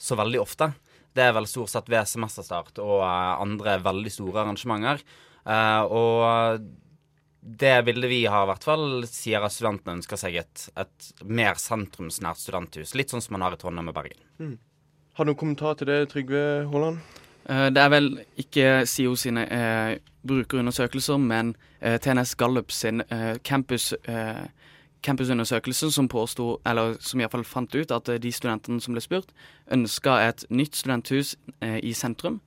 så 0.00 0.16
veldig 0.16 0.42
ofte. 0.42 0.70
Det 1.16 1.24
er 1.24 1.32
vel 1.36 1.48
stort 1.48 1.72
sett 1.72 1.88
ved 1.92 2.08
semesterstart 2.08 2.80
og 2.84 3.00
andre 3.04 3.76
veldig 3.84 4.12
store 4.12 4.44
arrangementer. 4.44 5.02
Og 5.92 6.60
det 7.48 7.84
bildet 7.86 8.10
vi 8.10 8.20
har, 8.28 8.44
i 8.44 8.50
hvert 8.50 8.64
fall, 8.66 8.86
sier 9.08 9.44
at 9.46 9.54
studentene 9.54 9.96
ønsker 9.98 10.20
seg 10.20 10.36
et, 10.42 10.64
et 10.76 11.12
mer 11.24 11.56
sentrumsnært 11.60 12.40
studenthus. 12.42 12.92
Litt 12.98 13.14
sånn 13.14 13.24
som 13.24 13.38
man 13.38 13.46
har 13.46 13.56
i 13.56 13.60
Trondheim 13.60 13.88
og 13.88 13.96
Bergen. 13.96 14.20
Mm. 14.38 14.56
Har 15.16 15.24
du 15.24 15.32
noen 15.32 15.40
kommentar 15.40 15.78
til 15.80 15.88
det, 15.90 16.02
Trygve 16.12 16.42
Haaland? 16.70 17.00
Eh, 17.48 17.70
Det 17.74 17.80
er 17.82 17.90
vel 17.94 18.10
ikke 18.38 18.66
SIO 18.86 19.16
sine 19.16 19.46
eh, 19.48 19.94
brukerundersøkelser, 20.28 21.18
men 21.18 21.54
eh, 21.80 21.96
TNS 21.98 22.34
Gallup 22.38 22.70
sin 22.74 23.00
eh, 23.08 23.38
campus, 23.42 23.92
eh, 24.04 24.44
campusundersøkelse 25.02 25.90
som 25.94 26.08
påsto, 26.08 26.58
eller 26.66 26.96
som 27.00 27.20
iallfall 27.22 27.46
fant 27.48 27.74
ut 27.74 27.90
at 27.94 28.10
de 28.22 28.32
studentene 28.34 28.82
som 28.82 28.94
ble 28.94 29.02
spurt, 29.02 29.32
ønska 29.72 30.20
et 30.28 30.44
nytt 30.50 30.76
studenthus 30.78 31.36
eh, 31.62 31.78
i 31.82 31.94
sentrum 31.94 32.40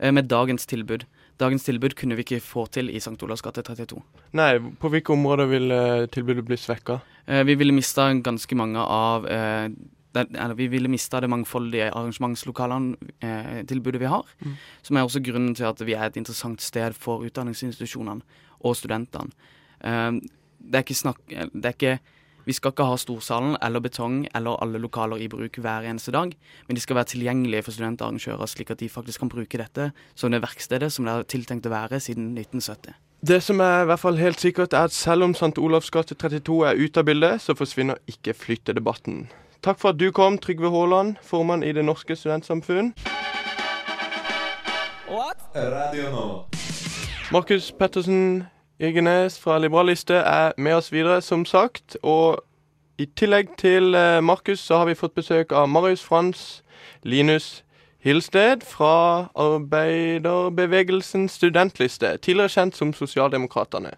eh, 0.00 0.10
med 0.10 0.28
dagens 0.28 0.66
tilbud. 0.66 1.06
Dagens 1.40 1.64
tilbud 1.66 1.94
kunne 1.98 2.16
vi 2.18 2.24
ikke 2.26 2.42
få 2.44 2.66
til 2.72 2.90
i 2.92 3.00
St. 3.00 3.16
Olavs 3.24 3.42
gate 3.44 3.64
32. 3.66 4.00
Nei, 4.38 4.50
på 4.80 4.90
hvilke 4.92 5.14
områder 5.14 5.48
vil 5.50 5.72
eh, 5.74 6.08
tilbudet 6.12 6.44
bli 6.46 6.58
svekka? 6.60 7.00
Eh, 7.26 7.42
vi 7.48 7.56
ville 7.58 7.74
mista 7.74 8.08
ganske 8.12 8.58
mange 8.58 8.82
av 8.82 9.26
eh, 9.30 9.68
det, 10.14 10.26
eller 10.34 10.56
vi 10.58 10.66
ville 10.72 10.90
mista 10.90 11.20
det 11.22 11.30
mangfoldige 11.30 11.90
arrangementslokalene 11.92 13.10
eh, 13.22 13.60
tilbudet 13.70 14.02
vi 14.02 14.10
har. 14.10 14.26
Mm. 14.44 14.56
Som 14.82 14.98
er 14.98 15.06
også 15.06 15.22
grunnen 15.24 15.54
til 15.54 15.68
at 15.70 15.80
vi 15.86 15.96
er 15.96 16.08
et 16.08 16.20
interessant 16.20 16.62
sted 16.64 16.96
for 16.98 17.24
utdanningsinstitusjonene 17.26 18.46
og 18.60 18.76
studentene. 18.76 19.32
Det 19.80 20.76
er 20.76 20.82
ikke 20.84 20.94
snakk 20.98 21.20
Det 21.24 21.64
er 21.64 21.72
ikke 21.72 21.94
vi 22.50 22.56
skal 22.56 22.74
ikke 22.74 22.88
ha 22.88 22.96
storsalen 22.98 23.54
eller 23.62 23.82
betong 23.84 24.24
eller 24.34 24.58
alle 24.64 24.80
lokaler 24.82 25.22
i 25.22 25.28
bruk 25.30 25.60
hver 25.62 25.86
eneste 25.86 26.10
dag, 26.14 26.32
men 26.66 26.76
de 26.76 26.82
skal 26.82 26.98
være 26.98 27.12
tilgjengelige 27.12 27.62
for 27.66 27.76
studentarrangører, 27.76 28.50
slik 28.50 28.72
at 28.74 28.82
de 28.82 28.88
faktisk 28.90 29.22
kan 29.22 29.30
bruke 29.30 29.60
dette 29.60 29.92
som 30.18 30.34
det 30.34 30.42
verkstedet 30.42 30.90
som 30.90 31.06
det 31.06 31.14
er 31.14 31.30
tiltenkt 31.30 31.68
å 31.70 31.74
være 31.74 32.02
siden 32.02 32.32
1970. 32.34 32.98
Det 33.20 33.38
som 33.44 33.60
er 33.60 33.84
i 33.84 33.88
hvert 33.90 34.00
fall 34.00 34.18
helt 34.18 34.40
sikkert, 34.40 34.74
er 34.74 34.88
at 34.88 34.96
selv 34.96 35.28
om 35.28 35.34
St. 35.36 35.52
Olavs 35.60 35.90
gate 35.92 36.16
32 36.16 36.62
er 36.66 36.80
ute 36.80 37.02
av 37.02 37.06
bildet, 37.06 37.42
så 37.44 37.54
forsvinner 37.54 38.00
ikke 38.08 38.34
flyttedebatten. 38.34 39.26
Takk 39.60 39.78
for 39.78 39.92
at 39.92 40.00
du 40.00 40.08
kom, 40.16 40.38
Trygve 40.40 40.72
Haaland, 40.72 41.18
formann 41.22 41.62
i 41.62 41.74
Det 41.76 41.84
norske 41.84 42.16
studentsamfunn. 42.16 42.94
Radio 45.54 46.10
nå. 46.14 46.26
Markus 47.30 47.72
Pettersen 47.76 48.46
Irgenes 48.80 49.40
fra 49.40 49.58
Liberaliste 49.58 50.14
er 50.14 50.52
med 50.56 50.74
oss 50.74 50.92
videre, 50.92 51.20
som 51.20 51.44
sagt. 51.44 51.96
Og 52.02 52.40
i 52.98 53.06
tillegg 53.16 53.48
til 53.60 53.94
eh, 53.94 54.24
Markus 54.24 54.60
så 54.60 54.76
har 54.80 54.86
vi 54.88 54.94
fått 54.96 55.14
besøk 55.14 55.52
av 55.52 55.68
Marius 55.68 56.04
Frans 56.04 56.64
Linus 57.02 57.64
Hilsted 58.00 58.64
fra 58.64 59.28
Arbeiderbevegelsens 59.36 61.32
studentliste, 61.36 62.16
tidligere 62.24 62.48
kjent 62.48 62.76
som 62.76 62.94
Sosialdemokratene. 62.96 63.90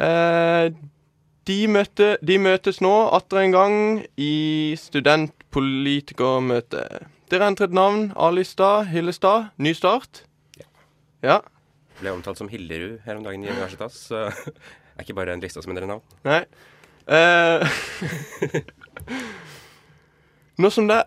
Eh, 0.00 0.72
de, 1.46 1.66
møte, 1.68 2.16
de 2.24 2.38
møtes 2.40 2.80
nå 2.80 3.08
atter 3.12 3.38
en 3.42 3.52
gang 3.52 4.00
i 4.16 4.72
studentpolitikermøte. 4.80 6.88
Dere 7.30 7.46
entret 7.52 7.72
navn. 7.76 8.12
A-lista, 8.16 8.82
Hillestad. 8.88 9.44
Ny 9.60 9.76
start. 9.76 10.24
Ja. 11.20 11.44
Ble 12.00 12.14
omtalt 12.14 12.40
som 12.40 12.50
Hillerud 12.50 13.00
her 13.04 13.18
om 13.18 13.26
dagen 13.26 13.44
i 13.44 13.50
Universitas, 13.50 13.98
så 14.10 14.26
er 14.94 15.04
ikke 15.04 15.16
bare 15.18 15.36
en 15.36 15.44
liste 15.44 15.62
som 15.62 15.74
endrer 15.74 15.90
navn. 15.90 16.02
Nei. 16.26 16.42
Uh, 17.04 17.60
nå 20.62 20.70
som 20.72 20.86
det 20.88 21.02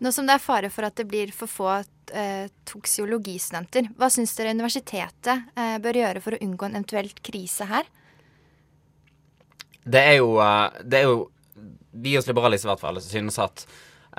Nå 0.00 0.10
som 0.16 0.26
det 0.26 0.34
er 0.34 0.42
fare 0.42 0.70
for 0.72 0.88
at 0.88 0.96
det 0.96 1.04
blir 1.06 1.30
for 1.36 1.50
få 1.50 1.68
eh, 2.16 2.48
toksiologistudenter, 2.68 3.90
hva 4.00 4.08
syns 4.12 4.32
dere 4.38 4.54
universitetet 4.56 5.50
eh, 5.52 5.76
bør 5.82 5.98
gjøre 6.00 6.22
for 6.24 6.36
å 6.36 6.40
unngå 6.40 6.66
en 6.66 6.78
eventuelt 6.78 7.20
krise 7.26 7.68
her? 7.68 7.88
Det 9.84 10.00
er 10.00 10.16
jo, 10.22 10.38
eh, 10.40 10.80
det 10.84 11.02
er 11.02 11.06
jo 11.08 11.20
Vi 11.90 12.14
hos 12.14 12.28
liberalister 12.28 12.68
i 12.68 12.70
hvert 12.70 12.80
fall 12.80 13.00
synes 13.02 13.36
at 13.42 13.66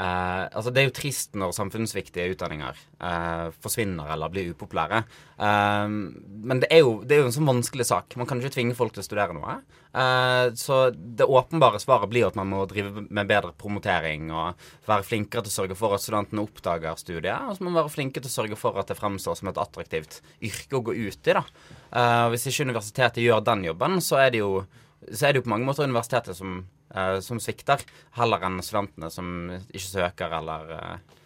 eh, 0.02 0.44
altså 0.50 0.74
Det 0.74 0.82
er 0.82 0.88
jo 0.90 0.96
trist 0.98 1.38
når 1.38 1.54
samfunnsviktige 1.56 2.32
utdanninger 2.34 2.80
eh, 2.80 3.48
forsvinner 3.62 4.16
eller 4.16 4.34
blir 4.34 4.52
upopulære. 4.56 5.04
Eh, 5.38 5.86
men 5.92 6.64
det 6.64 6.72
er, 6.72 6.82
jo, 6.82 6.98
det 7.06 7.18
er 7.18 7.24
jo 7.24 7.30
en 7.30 7.38
sånn 7.38 7.52
vanskelig 7.52 7.88
sak. 7.92 8.18
Man 8.20 8.30
kan 8.30 8.42
ikke 8.42 8.58
tvinge 8.58 8.78
folk 8.78 8.96
til 8.96 9.06
å 9.06 9.08
studere 9.08 9.38
noe. 9.38 9.60
Eh, 9.94 10.54
så 10.56 10.90
det 10.90 11.28
åpenbare 11.28 11.80
svaret 11.80 12.10
blir 12.10 12.30
at 12.30 12.38
man 12.40 12.48
må 12.52 12.64
drive 12.70 13.04
med 13.10 13.28
bedre 13.28 13.52
promotering 13.60 14.30
og 14.32 14.62
være 14.88 15.04
flinkere 15.04 15.44
til 15.44 15.52
å 15.52 15.58
sørge 15.58 15.78
for 15.80 15.96
at 15.96 16.04
studentene 16.04 16.46
oppdager 16.46 17.00
studiet. 17.00 17.48
Og 17.48 17.58
så 17.58 17.64
må 17.64 17.72
man 17.72 17.82
være 17.82 17.96
flinke 17.96 18.24
til 18.24 18.32
å 18.32 18.36
sørge 18.38 18.60
for 18.60 18.80
at 18.80 18.92
det 18.92 19.00
fremstår 19.00 19.40
som 19.40 19.52
et 19.52 19.60
attraktivt 19.62 20.22
yrke 20.40 20.80
å 20.80 20.86
gå 20.88 20.96
ut 20.96 21.32
i. 21.32 21.36
da. 21.36 21.44
Eh, 21.92 22.28
hvis 22.32 22.48
ikke 22.48 22.70
universitetet 22.70 23.26
gjør 23.26 23.44
den 23.44 23.68
jobben, 23.68 24.00
så 24.04 24.22
er 24.24 24.32
det 24.32 24.44
jo, 24.44 24.64
så 25.10 25.28
er 25.28 25.34
det 25.34 25.42
jo 25.42 25.48
på 25.48 25.54
mange 25.54 25.68
måter 25.68 25.88
universitetet 25.88 26.38
som, 26.38 26.66
eh, 26.94 27.18
som 27.26 27.40
svikter, 27.42 27.82
heller 28.18 28.46
enn 28.46 28.62
studentene 28.66 29.10
som 29.14 29.50
ikke 29.72 29.88
søker 29.88 30.38
eller, 30.38 30.72
eh, 30.78 31.18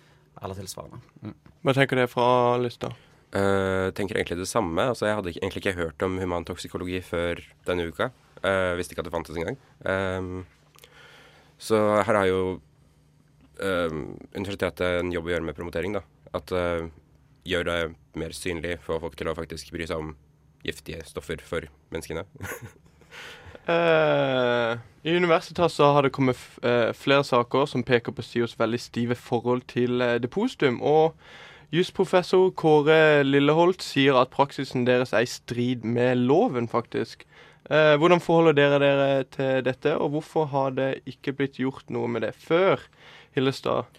eller 0.41 0.55
tilsvarende. 0.55 1.01
Mm. 1.21 1.35
Hva 1.65 1.75
tenker 1.75 1.99
dere 1.99 2.11
fra 2.11 2.29
lista? 2.61 2.93
Uh, 3.35 3.91
tenker 3.91 4.15
egentlig 4.15 4.37
det 4.39 4.47
samme. 4.47 4.79
Altså, 4.79 5.09
jeg 5.09 5.15
hadde 5.17 5.31
ikke, 5.33 5.41
egentlig 5.43 5.61
ikke 5.65 5.79
hørt 5.81 6.03
om 6.05 6.13
humantoksikologi 6.21 7.01
før 7.03 7.41
denne 7.67 7.89
uka. 7.89 8.07
Uh, 8.39 8.77
visste 8.79 8.95
ikke 8.95 9.03
at 9.03 9.09
det 9.09 9.15
fantes 9.15 9.35
engang. 9.35 9.57
Um, 9.83 10.45
så 11.59 11.81
her 12.05 12.15
har 12.15 12.29
jo 12.29 12.39
uh, 13.59 13.97
universitetet 14.37 15.01
en 15.01 15.11
jobb 15.11 15.27
å 15.27 15.33
gjøre 15.33 15.47
med 15.49 15.57
promotering. 15.57 15.97
da. 15.97 16.05
At 16.37 16.53
uh, 16.55 16.87
Gjør 17.45 17.67
det 17.67 17.79
mer 18.17 18.33
synlig, 18.33 18.79
få 18.81 18.97
folk 19.01 19.13
til 19.19 19.29
å 19.29 19.35
faktisk 19.37 19.69
bry 19.73 19.85
seg 19.85 20.01
om 20.01 20.15
giftige 20.65 21.03
stoffer 21.05 21.43
for 21.45 21.67
menneskene. 21.93 22.23
Eh, 23.67 24.77
I 25.03 25.15
Universitas 25.17 25.73
så 25.73 25.89
har 25.93 26.05
det 26.05 26.13
kommet 26.13 26.37
eh, 26.61 26.91
flere 26.93 27.23
saker 27.25 27.65
som 27.65 27.83
peker 27.83 28.13
på 28.13 28.21
SIOs 28.21 28.53
veldig 28.59 28.79
stive 28.81 29.17
forhold 29.17 29.65
til 29.71 30.01
eh, 30.05 30.19
depositum. 30.21 30.77
Og 30.85 31.15
jusprofessor 31.73 32.51
Kåre 32.57 33.23
Lilleholt 33.25 33.81
sier 33.81 34.19
at 34.21 34.33
praksisen 34.33 34.85
deres 34.85 35.13
er 35.13 35.25
i 35.25 35.29
strid 35.29 35.85
med 35.85 36.21
loven, 36.29 36.69
faktisk. 36.69 37.25
Hvordan 37.65 38.21
forholder 38.21 38.53
dere 38.53 38.77
dere 38.77 39.23
til 39.33 39.63
dette, 39.65 39.95
og 39.97 40.11
hvorfor 40.13 40.45
har 40.51 40.75
det 40.77 40.99
ikke 41.09 41.31
blitt 41.33 41.55
gjort 41.57 41.89
noe 41.89 42.05
med 42.05 42.21
det 42.21 42.35
før? 42.37 42.77
Hillestad? 43.33 43.89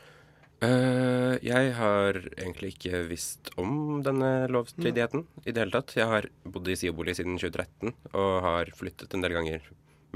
Eh, 0.65 1.35
jeg 1.45 1.73
har 1.77 2.17
egentlig 2.33 2.73
ikke 2.73 3.03
visst 3.11 3.51
om 3.61 4.01
denne 4.05 4.47
lovstridigheten 4.49 5.27
i 5.45 5.53
det 5.53 5.61
hele 5.61 5.75
tatt. 5.75 5.93
Jeg 5.99 6.09
har 6.09 6.29
bodd 6.49 6.71
i 6.73 6.77
SIO-bolig 6.79 7.17
siden 7.19 7.37
2013 7.37 7.93
og 8.17 8.31
har 8.47 8.71
flyttet 8.77 9.13
en 9.13 9.25
del 9.25 9.37
ganger 9.37 9.67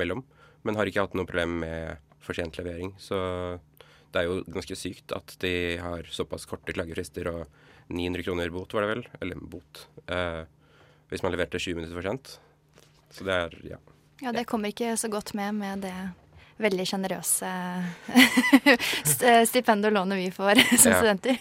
mellom, 0.01 0.25
men 0.65 0.79
har 0.81 0.89
ikke 0.89 1.05
hatt 1.05 1.19
noe 1.19 1.29
problem 1.29 1.59
med 1.65 2.01
for 2.25 2.37
sent 2.37 2.57
levering. 2.57 2.95
Så 2.97 3.19
det 4.13 4.23
er 4.23 4.31
jo 4.31 4.41
ganske 4.49 4.79
sykt 4.79 5.13
at 5.17 5.37
de 5.45 5.77
har 5.81 6.09
såpass 6.09 6.49
korte 6.49 6.73
klagefrister 6.73 7.29
og 7.31 7.45
900 7.93 8.25
kroner 8.25 8.55
bot, 8.55 8.73
var 8.73 8.87
det 8.87 8.95
vel? 8.95 9.05
Eller 9.21 9.45
bot. 9.53 9.85
Uh, 10.07 10.47
hvis 11.11 11.25
man 11.27 11.35
leverte 11.35 11.59
20 11.59 11.79
minutter 11.79 11.97
for 11.99 12.07
sent. 12.07 12.37
Så 13.11 13.27
det 13.27 13.35
er, 13.35 13.57
ja. 13.67 13.79
Ja, 14.23 14.33
det 14.33 14.47
kommer 14.47 14.71
ikke 14.71 14.95
så 15.01 15.11
godt 15.11 15.35
med 15.35 15.57
med 15.59 15.83
det 15.85 15.95
veldig 16.61 16.87
sjenerøse 16.89 17.51
st- 19.05 19.43
stipend 19.51 19.89
og 19.89 19.97
lånet 19.97 20.21
vi 20.21 20.31
får 20.35 20.63
som 20.83 20.95
studenter. 20.95 21.41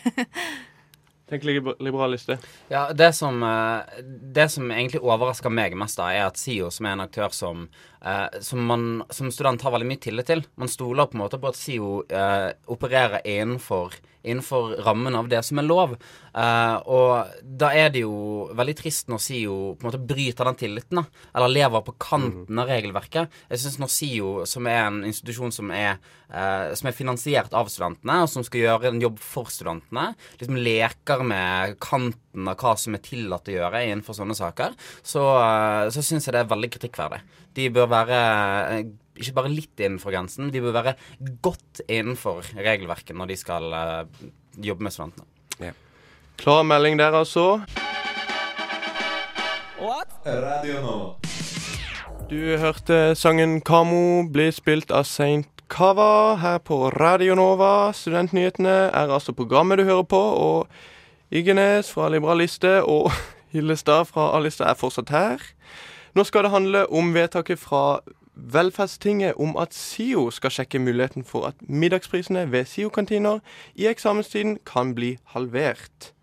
Tenk 1.29 1.43
liberal 1.45 2.09
liste. 2.15 2.39
Ja, 2.71 2.87
det 2.93 3.11
som, 3.13 3.43
eh, 3.45 3.99
det 4.33 4.47
som 4.49 4.71
egentlig 4.73 5.01
overrasker 5.05 5.53
meg 5.53 5.75
mest, 5.77 5.99
da, 6.01 6.07
er 6.09 6.25
at 6.25 6.39
SIO, 6.41 6.71
som 6.73 6.87
er 6.89 6.95
en 6.95 7.03
aktør 7.05 7.29
som, 7.35 7.67
eh, 8.01 8.39
som 8.41 8.63
man 8.65 8.87
som 9.13 9.29
student 9.29 9.61
har 9.61 9.75
veldig 9.75 9.91
mye 9.91 10.01
tillit 10.01 10.25
til 10.31 10.41
Man 10.57 10.71
stoler 10.73 11.05
på 11.05 11.19
en 11.19 11.21
måte 11.21 11.37
på 11.37 11.51
at 11.51 11.59
SIO 11.59 11.91
eh, 12.09 12.49
opererer 12.73 13.21
innenfor, 13.29 13.93
innenfor 14.23 14.75
rammen 14.83 15.15
av 15.15 15.29
det 15.31 15.41
som 15.47 15.59
er 15.59 15.67
lov. 15.67 15.95
Eh, 16.33 16.75
og 16.91 17.41
da 17.41 17.71
er 17.75 17.91
det 17.93 18.03
jo 18.03 18.49
veldig 18.57 18.75
trist 18.77 19.09
når 19.11 19.23
SIO 19.23 19.57
på 19.73 19.85
en 19.85 19.89
måte 19.89 20.01
bryter 20.11 20.49
den 20.49 20.59
tilliten, 20.59 21.01
da. 21.01 21.25
Eller 21.35 21.53
lever 21.53 21.85
på 21.85 21.95
kanten 22.01 22.61
av 22.61 22.69
regelverket. 22.71 23.39
Jeg 23.49 23.63
syns 23.63 23.79
når 23.81 23.93
SIO, 23.95 24.31
som 24.49 24.69
er 24.69 24.81
en 24.85 25.01
institusjon 25.07 25.53
som 25.55 25.71
er, 25.75 25.99
eh, 26.29 26.75
som 26.75 26.91
er 26.91 26.97
finansiert 26.97 27.53
av 27.53 27.71
studentene, 27.71 28.21
og 28.23 28.29
som 28.29 28.45
skal 28.45 28.65
gjøre 28.65 28.93
en 28.93 29.01
jobb 29.01 29.19
for 29.23 29.51
studentene, 29.53 30.13
liksom 30.39 30.59
leker 30.59 31.23
med 31.23 31.79
kanten 31.79 32.47
av 32.47 32.59
hva 32.59 32.77
som 32.77 32.95
er 32.95 33.05
tillatt 33.05 33.47
å 33.47 33.55
gjøre 33.55 33.85
innenfor 33.87 34.17
sånne 34.17 34.35
saker, 34.37 34.75
så, 35.03 35.25
eh, 35.39 35.89
så 35.89 36.03
syns 36.03 36.27
jeg 36.27 36.33
det 36.35 36.43
er 36.43 36.55
veldig 36.55 36.71
kritikkverdig. 36.75 37.21
De 37.55 37.69
bør 37.69 37.87
være 37.87 38.19
eh, 38.79 38.83
ikke 39.19 39.35
bare 39.37 39.51
litt 39.51 39.79
innenfor 39.79 40.15
grensen, 40.15 40.49
de 40.53 40.63
bør 40.63 40.77
være 40.79 40.95
godt 41.43 41.83
innenfor 41.87 42.53
regelverket 42.57 43.17
når 43.17 43.33
de 43.33 43.37
skal 43.39 43.69
uh, 43.75 44.25
jobbe 44.55 44.87
med 44.87 44.95
studentene. 44.95 45.73
Klar 46.39 46.63
melding 46.63 46.95
der, 46.99 47.11
altså. 47.19 47.59
Radio 50.25 50.81
nå. 50.81 50.97
Du 52.29 52.57
hørte 52.57 53.15
sangen 53.15 53.61
'Kamo' 53.61 54.29
bli 54.31 54.51
spilt 54.51 54.91
av 54.91 55.03
Saint 55.03 55.47
Kava 55.69 56.35
her 56.35 56.57
på 56.57 56.89
Radio 56.89 57.35
Nova. 57.35 57.91
Studentnyhetene 57.93 58.69
er 58.69 59.11
altså 59.13 59.33
programmet 59.33 59.79
du 59.79 59.83
hører 59.83 60.03
på, 60.03 60.19
og 60.19 60.67
Iggenes 61.31 61.91
fra 61.91 62.09
Liberaliste 62.09 62.83
og 62.83 63.11
Hillestad 63.53 64.05
fra 64.05 64.31
A-lista 64.37 64.65
er 64.69 64.77
fortsatt 64.77 65.09
her. 65.09 65.41
Nå 66.15 66.23
skal 66.23 66.45
det 66.45 66.51
handle 66.53 66.85
om 66.91 67.13
vedtaket 67.13 67.59
fra 67.59 67.99
Velferdstinget 68.39 69.37
om 69.41 69.57
at 69.59 69.73
SIO 69.75 70.29
skal 70.31 70.53
sjekke 70.53 70.79
muligheten 70.79 71.25
for 71.27 71.49
at 71.49 71.59
middagsprisene 71.67 72.45
ved 72.51 72.65
SIO-kantiner 72.65 73.43
i 73.75 73.89
eksamenstiden 73.89 74.59
kan 74.65 74.95
bli 74.95 75.17
halvert. 75.33 76.13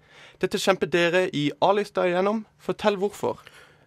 Dette 0.41 0.61
kjemper 0.61 0.89
dere 0.93 1.27
i 1.33 1.51
A-lista 1.65 2.07
igjennom. 2.09 2.45
Fortell 2.61 2.97
hvorfor. 3.01 3.41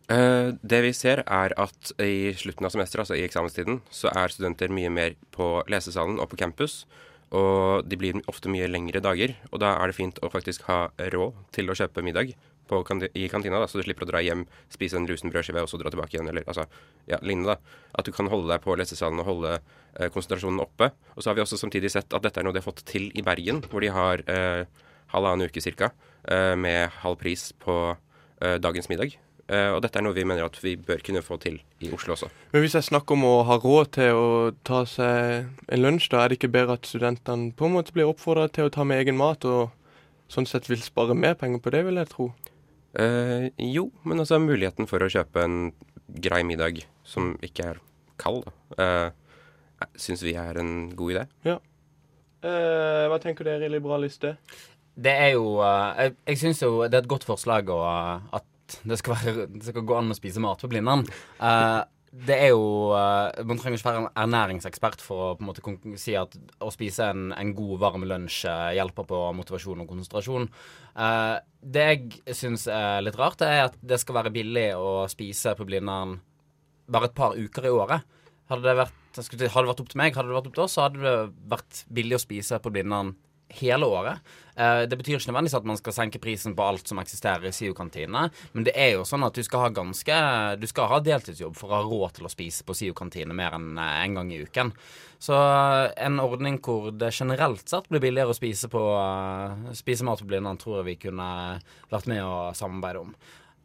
Eh, 0.10 0.56
det 0.62 0.82
vi 0.82 0.94
ser, 0.94 1.22
er 1.26 1.54
at 1.58 1.92
i 2.02 2.34
slutten 2.38 2.65
av 2.65 2.74
semesteret, 2.74 3.06
altså 3.06 3.18
i 3.18 3.26
eksamenstiden, 3.28 3.82
så 3.94 4.10
er 4.10 4.34
studenter 4.34 4.74
mye 4.74 4.89
mer 4.89 5.18
på 5.36 5.60
lesesalen 5.70 6.20
og 6.20 6.32
på 6.32 6.39
campus. 6.42 6.86
Og 7.30 7.86
de 7.86 7.98
blir 7.98 8.18
ofte 8.28 8.50
mye 8.50 8.70
lengre 8.70 9.02
dager, 9.06 9.36
og 9.52 9.62
da 9.62 9.76
er 9.78 9.92
det 9.92 10.00
fint 10.00 10.18
å 10.26 10.32
faktisk 10.34 10.65
ha 10.65 10.88
råd 11.13 11.38
til 11.54 11.70
å 11.70 11.78
kjøpe 11.78 12.02
middag 12.06 12.34
kanti 12.88 13.10
i 13.17 13.27
kantina, 13.32 13.60
da, 13.62 13.67
så 13.69 13.79
du 13.79 13.86
slipper 13.86 14.08
å 14.08 14.10
dra 14.12 14.23
hjem, 14.23 14.45
spise 14.73 14.99
en 14.99 15.08
rusen 15.10 15.34
brødskive 15.34 15.63
og 15.65 15.71
så 15.71 15.79
dra 15.82 15.91
tilbake 15.93 16.15
igjen, 16.15 16.29
eller 16.32 16.45
altså, 16.47 16.67
ja, 17.10 17.19
lignende. 17.25 17.55
da. 17.55 17.79
At 17.99 18.08
du 18.08 18.13
kan 18.15 18.29
holde 18.32 18.51
deg 18.51 18.63
på 18.63 18.75
lesesalen 18.79 19.21
og 19.23 19.29
holde 19.29 19.55
eh, 19.58 20.10
konsentrasjonen 20.13 20.63
oppe. 20.63 20.91
Og 21.15 21.23
så 21.23 21.32
har 21.32 21.39
vi 21.39 21.45
også 21.45 21.60
samtidig 21.62 21.93
sett 21.93 22.13
at 22.13 22.25
dette 22.25 22.41
er 22.41 22.47
noe 22.47 22.55
de 22.55 22.62
har 22.62 22.69
fått 22.69 22.86
til 22.89 23.10
i 23.17 23.25
Bergen, 23.25 23.63
hvor 23.69 23.86
de 23.86 23.93
har 23.93 24.23
eh, 24.29 24.65
halvannen 25.13 25.49
uke 25.49 25.63
ca. 25.63 25.91
Eh, 26.29 26.55
med 26.55 27.01
halv 27.01 27.17
pris 27.21 27.49
på 27.58 27.79
eh, 28.41 28.58
dagens 28.62 28.89
middag. 28.91 29.17
Eh, 29.49 29.71
og 29.73 29.82
dette 29.82 29.97
er 29.97 30.05
noe 30.05 30.13
vi 30.13 30.25
mener 30.27 30.45
at 30.45 30.58
vi 30.62 30.75
bør 30.77 31.01
kunne 31.05 31.23
få 31.25 31.39
til 31.41 31.58
i 31.82 31.89
Oslo 31.95 32.13
også. 32.13 32.29
Men 32.51 32.62
hvis 32.62 32.75
jeg 32.77 32.86
snakker 32.91 33.17
om 33.17 33.25
å 33.25 33.36
ha 33.47 33.58
råd 33.58 33.93
til 33.97 34.13
å 34.19 34.27
ta 34.67 34.84
seg 34.86 35.47
en 35.73 35.82
lunsj, 35.82 36.12
da 36.13 36.21
er 36.21 36.29
det 36.29 36.38
ikke 36.38 36.51
bedre 36.53 36.77
at 36.77 36.89
studentene 36.89 37.49
på 37.58 37.65
en 37.65 37.73
måte 37.79 37.95
blir 37.95 38.12
oppfordra 38.12 38.45
til 38.53 38.69
å 38.69 38.73
ta 38.73 38.86
med 38.86 39.01
egen 39.01 39.17
mat, 39.17 39.47
og 39.49 39.73
sånn 40.29 40.45
sett 40.49 40.69
vil 40.69 40.84
spare 40.86 41.17
mer 41.17 41.34
penger 41.39 41.63
på 41.65 41.73
det, 41.73 41.82
vil 41.88 41.97
jeg 41.97 42.12
tro? 42.12 42.29
Eh, 42.97 43.49
jo, 43.69 43.89
men 44.08 44.21
altså 44.23 44.39
muligheten 44.41 44.89
for 44.89 45.04
å 45.04 45.12
kjøpe 45.12 45.43
en 45.45 45.58
grei 46.10 46.41
middag 46.47 46.82
som 47.06 47.36
ikke 47.45 47.73
er 47.73 47.82
kald, 48.19 48.47
da, 48.47 48.54
eh, 48.82 49.89
syns 49.99 50.23
vi 50.25 50.34
er 50.39 50.58
en 50.60 50.89
god 50.97 51.13
idé. 51.13 51.25
Ja. 51.45 51.60
Eh, 52.41 53.06
hva 53.12 53.19
tenker 53.21 53.45
dere 53.45 53.67
i 53.67 53.71
Liberaliste? 53.71 54.38
Det 54.99 55.12
er 55.12 55.30
jo 55.38 55.60
uh, 55.62 55.95
Jeg, 55.95 56.15
jeg 56.28 56.39
syns 56.41 56.62
jo 56.63 56.82
det 56.84 56.97
er 56.97 57.04
et 57.04 57.12
godt 57.12 57.23
forslag 57.28 57.69
å, 57.71 57.78
at 58.36 58.80
det 58.84 58.97
skal, 58.99 59.15
være, 59.15 59.45
det 59.54 59.69
skal 59.69 59.86
gå 59.88 59.95
an 59.95 60.12
å 60.12 60.17
spise 60.17 60.41
mat 60.43 60.60
på 60.60 60.69
Blindern. 60.71 61.06
Det 62.10 62.34
er 62.34 62.50
jo 62.50 62.89
eh, 62.98 63.43
Man 63.45 63.60
trenger 63.60 63.78
ikke 63.78 63.91
være 63.91 64.02
en 64.02 64.22
ernæringsekspert 64.24 65.04
for 65.04 65.22
å 65.22 65.28
på 65.38 65.43
en 65.43 65.50
måte 65.50 65.98
si 66.02 66.15
at 66.17 66.34
å 66.63 66.72
spise 66.74 67.12
en, 67.13 67.30
en 67.38 67.52
god, 67.58 67.76
varm 67.84 68.06
lunsj 68.10 68.48
eh, 68.50 68.72
hjelper 68.80 69.06
på 69.10 69.19
motivasjon 69.38 69.84
og 69.84 69.91
konsentrasjon. 69.91 70.50
Eh, 70.98 71.36
det 71.62 71.86
jeg 71.86 72.38
syns 72.39 72.65
er 72.74 73.04
litt 73.06 73.19
rart, 73.19 73.43
er 73.45 73.67
at 73.67 73.78
det 73.82 74.02
skal 74.02 74.17
være 74.22 74.34
billig 74.34 74.72
å 74.80 75.06
spise 75.12 75.54
på 75.58 75.67
Blindern 75.69 76.17
bare 76.89 77.12
et 77.12 77.17
par 77.17 77.38
uker 77.38 77.69
i 77.69 77.74
året. 77.78 78.19
Hadde 78.50 78.65
det 78.65 78.78
vært, 78.80 79.00
hadde 79.13 79.43
det 79.43 79.54
vært 79.54 79.84
opp 79.84 79.91
til 79.91 80.02
meg, 80.02 80.15
hadde 80.17 80.32
det 80.32 80.39
vært 80.39 80.50
opp 80.50 80.58
til 80.58 80.65
oss, 80.65 80.78
så 80.78 80.88
hadde 80.88 81.04
det 81.04 81.17
vært 81.52 81.84
billig 81.93 82.17
å 82.17 82.24
spise 82.24 82.58
på 82.63 82.74
Blindern 82.74 83.13
hele 83.60 83.88
året. 83.90 84.22
Eh, 84.56 84.84
det 84.90 84.98
betyr 85.00 85.18
ikke 85.18 85.32
nødvendigvis 85.32 85.58
at 85.60 85.68
man 85.70 85.80
skal 85.80 85.96
senke 85.96 86.22
prisen 86.22 86.56
på 86.58 86.66
alt 86.66 86.90
som 86.90 87.02
eksisterer 87.02 87.50
i 87.50 87.54
SIO-kantinene, 87.56 88.28
men 88.54 88.68
det 88.68 88.76
er 88.78 88.94
jo 88.98 89.06
sånn 89.08 89.26
at 89.26 89.38
du 89.38 89.44
skal 89.46 89.66
ha 89.66 89.70
ganske 89.74 90.18
Du 90.60 90.68
skal 90.68 90.90
ha 90.92 91.00
deltidsjobb 91.04 91.56
for 91.58 91.72
å 91.72 91.80
ha 91.80 91.88
råd 91.88 92.18
til 92.18 92.28
å 92.28 92.34
spise 92.34 92.66
på 92.68 92.76
SIO-kantine 92.78 93.36
mer 93.36 93.58
enn 93.58 93.78
eh, 93.78 93.98
en 94.06 94.20
gang 94.20 94.32
i 94.34 94.42
uken. 94.44 94.74
Så 95.20 95.36
eh, 95.36 95.90
en 96.06 96.22
ordning 96.24 96.62
hvor 96.64 96.92
det 96.92 97.14
generelt 97.16 97.68
sett 97.68 97.90
blir 97.90 98.04
billigere 98.04 98.36
å 98.36 98.38
spise, 98.38 98.72
på, 98.72 98.84
spise 99.78 100.08
mat 100.08 100.22
på 100.22 100.30
Blindern, 100.30 100.60
tror 100.60 100.82
jeg 100.82 100.90
vi 100.94 101.02
kunne 101.08 101.30
vært 101.92 102.10
med 102.12 102.24
å 102.24 102.50
samarbeide 102.58 103.08
om. 103.08 103.14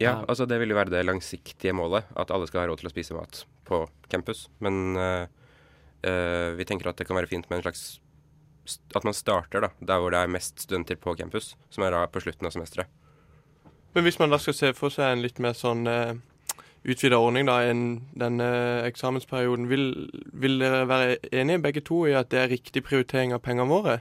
Ja, 0.03 0.17
altså 0.27 0.47
det 0.51 0.59
vil 0.59 0.73
jo 0.73 0.79
være 0.79 0.91
det 0.91 1.05
langsiktige 1.07 1.75
målet, 1.77 2.09
at 2.19 2.33
alle 2.35 2.49
skal 2.51 2.65
ha 2.65 2.71
råd 2.71 2.83
til 2.83 2.91
å 2.91 2.93
spise 2.93 3.15
mat 3.15 3.45
på 3.69 3.85
campus. 4.11 4.49
Men 4.65 4.97
eh, 4.99 5.27
eh, 6.07 6.51
vi 6.59 6.67
tenker 6.69 6.91
at 6.91 6.99
det 6.99 7.07
kan 7.09 7.19
være 7.19 7.31
fint 7.31 7.47
med 7.51 7.61
en 7.61 7.67
slags 7.69 7.85
At 8.97 9.05
man 9.05 9.17
starter 9.17 9.67
da, 9.67 9.71
der 9.81 10.01
hvor 10.01 10.15
det 10.15 10.21
er 10.23 10.31
mest 10.33 10.63
studenter 10.65 10.97
på 10.97 11.17
campus, 11.19 11.55
som 11.71 11.85
er 11.85 11.93
da 11.93 12.05
på 12.09 12.23
slutten 12.25 12.49
av 12.49 12.55
semesteret. 12.55 12.89
Men 13.95 14.07
hvis 14.07 14.19
man 14.19 14.33
da 14.33 14.41
skal 14.43 14.57
se 14.57 14.73
for 14.75 14.91
seg 14.91 15.13
en 15.13 15.23
litt 15.23 15.39
mer 15.43 15.55
sånn 15.55 15.87
eh, 15.87 16.17
utvida 16.85 17.21
ordning 17.21 17.47
da, 17.49 17.61
enn 17.69 17.85
denne 18.19 18.49
eksamensperioden, 18.89 19.69
vil, 19.71 19.85
vil 20.33 20.59
dere 20.63 20.85
være 20.91 21.19
enige 21.31 21.63
begge 21.65 21.85
to 21.87 22.01
i 22.11 22.17
at 22.19 22.33
det 22.35 22.41
er 22.43 22.51
riktig 22.53 22.83
prioritering 22.89 23.37
av 23.37 23.45
pengene 23.45 23.71
våre? 23.71 24.01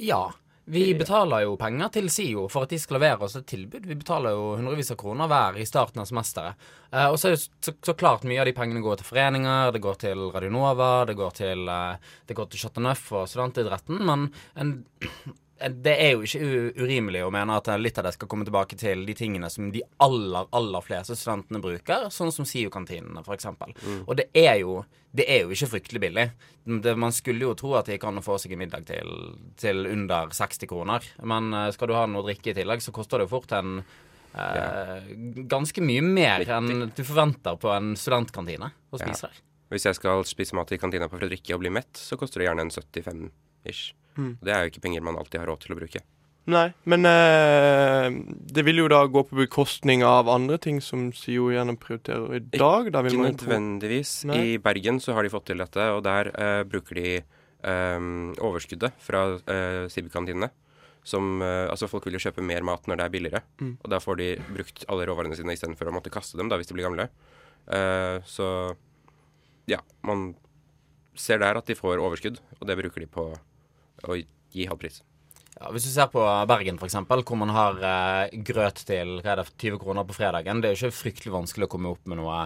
Ja. 0.00 0.32
Vi 0.64 0.84
betaler 0.96 1.44
jo 1.44 1.58
penger 1.60 1.90
til 1.92 2.06
SIO 2.08 2.46
for 2.48 2.64
at 2.64 2.72
de 2.72 2.78
skal 2.80 2.96
levere 2.96 3.26
oss 3.26 3.36
et 3.36 3.46
tilbud. 3.50 3.84
Vi 3.84 3.96
betaler 4.00 4.32
jo 4.32 4.54
hundrevis 4.56 4.94
av 4.94 4.98
kroner 5.00 5.28
hver 5.28 5.58
i 5.60 5.66
starten 5.68 6.00
av 6.00 6.08
semesteret. 6.08 6.68
Eh, 6.88 7.08
og 7.10 7.18
så 7.20 7.28
er 7.28 7.34
jo 7.34 7.42
så, 7.44 7.74
så 7.84 7.96
klart 8.00 8.24
mye 8.28 8.40
av 8.40 8.48
de 8.48 8.54
pengene 8.56 8.80
går 8.84 9.00
til 9.00 9.10
foreninger, 9.10 9.74
det 9.74 9.82
går 9.84 10.00
til 10.06 10.26
Radionova, 10.32 10.92
det 11.10 11.18
går 11.20 11.36
til, 11.36 11.68
eh, 11.68 12.12
det 12.24 12.38
går 12.38 12.48
til 12.48 12.64
Chateau 12.64 12.86
Neuf 12.86 13.04
og 13.12 13.28
studentidretten, 13.28 14.00
men 14.08 14.30
en, 14.56 14.72
det 15.54 15.92
er 16.02 16.16
jo 16.16 16.24
ikke 16.26 16.82
urimelig 16.82 17.20
å 17.22 17.30
mene 17.32 17.54
at 17.56 17.68
litt 17.78 17.98
av 18.00 18.08
det 18.08 18.14
skal 18.16 18.28
komme 18.30 18.46
tilbake 18.46 18.76
til 18.78 19.04
de 19.06 19.14
tingene 19.16 19.46
som 19.52 19.68
de 19.72 19.84
aller, 20.02 20.48
aller 20.50 20.82
fleste 20.82 21.14
studentene 21.18 21.62
bruker, 21.62 22.08
sånn 22.10 22.32
som 22.34 22.48
SIO-kantinene 22.48 23.22
f.eks. 23.22 23.46
Mm. 23.54 24.00
Og 24.02 24.16
det 24.18 24.26
er, 24.34 24.56
jo, 24.64 24.80
det 25.14 25.28
er 25.30 25.44
jo 25.44 25.54
ikke 25.54 25.70
fryktelig 25.76 26.02
billig. 26.02 26.26
Det, 26.64 26.96
man 26.98 27.14
skulle 27.14 27.46
jo 27.46 27.54
tro 27.58 27.76
at 27.78 27.86
det 27.86 27.96
gikk 27.96 28.08
an 28.10 28.18
å 28.18 28.26
få 28.26 28.40
seg 28.42 28.56
en 28.56 28.64
middag 28.64 28.88
til, 28.90 29.14
til 29.60 29.86
under 29.92 30.34
60 30.34 30.70
kroner. 30.70 31.06
Men 31.22 31.54
eh, 31.54 31.70
skal 31.76 31.90
du 31.90 31.96
ha 31.96 32.04
noe 32.10 32.24
å 32.24 32.28
drikke 32.28 32.50
i 32.50 32.58
tillegg, 32.58 32.82
så 32.82 32.94
koster 32.96 33.22
det 33.22 33.28
jo 33.28 33.34
fort 33.36 33.54
en 33.54 33.78
eh, 33.78 35.14
ganske 35.54 35.86
mye 35.86 36.02
mer 36.02 36.48
enn 36.58 36.88
du 36.90 37.02
forventer 37.06 37.62
på 37.62 37.70
en 37.76 37.94
studentkantine 38.00 38.74
å 38.90 39.00
spise 39.00 39.30
der. 39.30 39.42
Hvis 39.70 39.86
jeg 39.86 40.02
skal 40.02 40.26
spise 40.28 40.58
mat 40.58 40.70
i 40.74 40.82
kantina 40.82 41.06
på 41.08 41.18
Fredrikke 41.18 41.54
og 41.54 41.62
bli 41.62 41.70
mett, 41.72 41.94
så 41.96 42.18
koster 42.18 42.42
det 42.42 42.50
gjerne 42.50 42.66
en 42.66 42.74
75 42.74 43.28
ish. 43.70 43.92
Mm. 44.16 44.36
Det 44.44 44.52
er 44.54 44.64
jo 44.66 44.70
ikke 44.72 44.82
penger 44.84 45.02
man 45.02 45.16
alltid 45.18 45.40
har 45.42 45.48
råd 45.50 45.60
til 45.64 45.74
å 45.74 45.78
bruke. 45.78 46.02
Nei, 46.46 46.66
men 46.84 47.06
eh, 47.08 48.10
det 48.52 48.64
vil 48.66 48.82
jo 48.82 48.88
da 48.92 48.98
gå 49.08 49.22
på 49.24 49.38
bekostning 49.38 50.02
av 50.04 50.28
andre 50.28 50.58
ting 50.60 50.82
som 50.84 51.06
SIO 51.16 51.46
gjerne 51.54 51.72
prioriterer 51.80 52.34
i 52.36 52.42
dag. 52.52 52.90
Da 52.92 53.00
Ikke 53.00 53.22
nødvendigvis. 53.22 54.12
Nei. 54.28 54.40
I 54.52 54.58
Bergen 54.60 55.00
så 55.00 55.14
har 55.16 55.24
de 55.24 55.32
fått 55.32 55.46
til 55.48 55.62
dette, 55.62 55.86
og 55.96 56.02
der 56.04 56.28
eh, 56.36 56.60
bruker 56.68 57.00
de 57.00 57.14
eh, 57.22 58.04
overskuddet 58.44 58.92
fra 59.00 59.22
eh, 59.40 59.86
SIB-kantinene. 59.88 60.50
Som, 61.04 61.40
eh, 61.44 61.64
altså 61.72 61.88
Folk 61.88 62.04
vil 62.08 62.16
jo 62.18 62.22
kjøpe 62.26 62.44
mer 62.44 62.64
mat 62.64 62.86
når 62.88 63.00
det 63.00 63.04
er 63.08 63.12
billigere, 63.16 63.42
Mm. 63.60 63.74
og 63.82 63.90
da 63.92 63.98
får 64.00 64.16
de 64.20 64.28
brukt 64.52 64.84
alle 64.88 65.04
råvarene 65.08 65.36
sine 65.36 65.52
istedenfor 65.56 65.88
å 65.88 65.96
måtte 65.96 66.12
kaste 66.12 66.36
dem 66.40 66.48
da 66.52 66.56
hvis 66.60 66.68
de 66.68 66.76
blir 66.76 66.84
gamle. 66.88 67.08
Eh, 67.72 68.20
så 68.28 68.76
ja, 69.68 69.80
man 70.04 70.34
ser 71.16 71.38
der 71.40 71.56
at 71.56 71.64
de 71.68 71.76
får 71.76 72.00
overskudd, 72.04 72.40
og 72.60 72.68
det 72.68 72.76
bruker 72.80 73.00
de 73.04 73.08
på 73.08 73.30
å 74.06 74.16
gi 74.54 74.66
halv 74.70 74.78
pris. 74.84 75.02
Ja, 75.54 75.68
hvis 75.70 75.84
du 75.86 75.90
ser 75.94 76.08
på 76.10 76.18
Bergen, 76.50 76.80
f.eks., 76.82 76.96
hvor 77.06 77.36
man 77.38 77.52
har 77.54 77.76
eh, 77.78 78.32
grøt 78.42 78.80
til 78.88 79.20
hva 79.22 79.36
er 79.36 79.36
det, 79.38 79.44
20 79.62 79.78
kroner 79.78 80.02
på 80.08 80.16
fredagen, 80.16 80.58
det 80.60 80.66
er 80.66 80.74
jo 80.74 80.88
ikke 80.88 80.96
fryktelig 80.98 81.30
vanskelig 81.32 81.68
å 81.68 81.70
komme 81.70 81.92
opp 81.94 82.08
med 82.10 82.18
noe, 82.18 82.40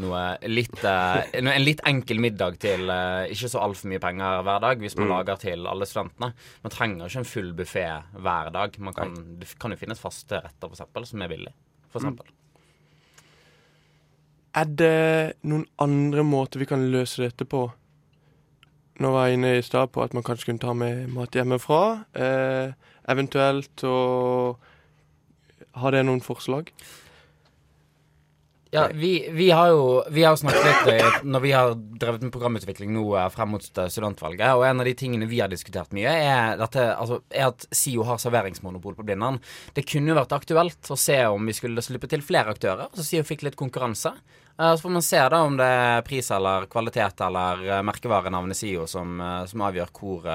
noe 0.00 0.22
litt, 0.48 0.72
eh, 0.80 1.26
en 1.42 1.50
litt 1.60 1.82
enkel 1.84 2.22
middag 2.24 2.56
til 2.64 2.88
eh, 2.88 3.28
ikke 3.36 3.50
så 3.52 3.60
altfor 3.66 3.92
mye 3.92 4.00
penger 4.00 4.40
hver 4.48 4.62
dag, 4.64 4.80
hvis 4.80 4.96
man 4.96 5.10
Mm. 5.10 5.12
lager 5.12 5.36
til 5.44 5.66
alle 5.68 5.84
studentene. 5.90 6.32
Man 6.64 6.72
trenger 6.72 7.04
ikke 7.12 7.20
en 7.20 7.30
full 7.34 7.52
buffé 7.52 7.84
hver 8.16 8.50
dag. 8.56 8.78
Man 8.80 8.94
kan, 8.96 9.12
det 9.42 9.52
kan 9.60 9.70
jo 9.76 9.76
finnes 9.84 10.00
faste 10.00 10.40
retter, 10.40 10.64
for 10.64 10.72
eksempel, 10.78 11.04
som 11.06 11.20
er 11.20 11.28
billig. 11.36 11.52
For 11.92 12.00
Mm. 12.00 12.16
eksempel. 12.16 12.32
Er 14.56 14.64
det 14.64 15.36
noen 15.44 15.66
andre 15.82 16.22
måter 16.24 16.60
vi 16.62 16.66
kan 16.70 16.90
løse 16.90 17.26
dette 17.28 17.44
på? 17.44 17.66
Nå 19.02 19.10
var 19.10 19.26
jeg 19.26 19.38
inne 19.38 19.56
i 19.58 19.64
stad 19.66 19.90
på 19.94 20.04
at 20.04 20.12
man 20.14 20.22
kanskje 20.26 20.52
kunne 20.52 20.62
ta 20.62 20.74
med 20.76 21.08
mat 21.14 21.34
hjemmefra. 21.34 22.04
Eh, 22.14 22.74
eventuelt 23.10 23.86
å 23.88 23.96
Har 25.74 25.90
dere 25.90 26.06
noen 26.06 26.22
forslag? 26.22 26.68
Ja, 28.74 28.88
vi, 28.94 29.28
vi 29.30 29.50
har 29.50 29.68
jo 29.70 29.82
vi 30.10 30.24
har 30.26 30.34
snakket 30.36 30.64
litt 30.66 30.88
eh, 30.90 31.18
når 31.22 31.42
vi 31.44 31.50
har 31.54 31.76
drevet 31.78 32.24
med 32.26 32.32
programutvikling 32.34 32.90
nå 32.90 33.04
eh, 33.14 33.28
frem 33.30 33.52
mot 33.54 33.62
eh, 33.62 33.86
studentvalget, 33.86 34.48
og 34.58 34.64
en 34.66 34.82
av 34.82 34.88
de 34.88 34.94
tingene 34.98 35.28
vi 35.30 35.38
har 35.38 35.50
diskutert 35.52 35.94
mye, 35.94 36.10
er, 36.10 36.56
dette, 36.58 36.88
altså, 36.98 37.20
er 37.30 37.52
at 37.52 37.68
SIO 37.70 38.02
har 38.08 38.18
serveringsmonopol 38.18 38.96
på 38.98 39.06
Blindern. 39.06 39.38
Det 39.78 39.86
kunne 39.86 40.10
jo 40.10 40.18
vært 40.18 40.34
aktuelt 40.34 40.90
å 40.90 40.98
se 40.98 41.20
om 41.30 41.46
vi 41.46 41.54
skulle 41.54 41.86
slippe 41.86 42.10
til 42.10 42.26
flere 42.26 42.50
aktører, 42.56 42.90
så 42.98 43.06
SIO 43.06 43.22
fikk 43.28 43.46
litt 43.46 43.58
konkurranse. 43.60 44.10
Eh, 44.58 44.76
Så 44.76 44.82
får 44.82 44.90
man 44.90 45.02
se 45.02 45.18
da 45.18 45.40
om 45.42 45.56
det 45.56 45.66
er 45.66 46.02
pris 46.06 46.30
eller 46.30 46.66
kvalitet 46.70 47.20
eller 47.26 47.62
eh, 47.68 47.82
merkevarenavnet 47.82 48.56
SIO 48.56 48.86
som, 48.86 49.16
eh, 49.20 49.44
som 49.50 49.64
avgjør 49.66 49.90
hvor, 49.98 50.28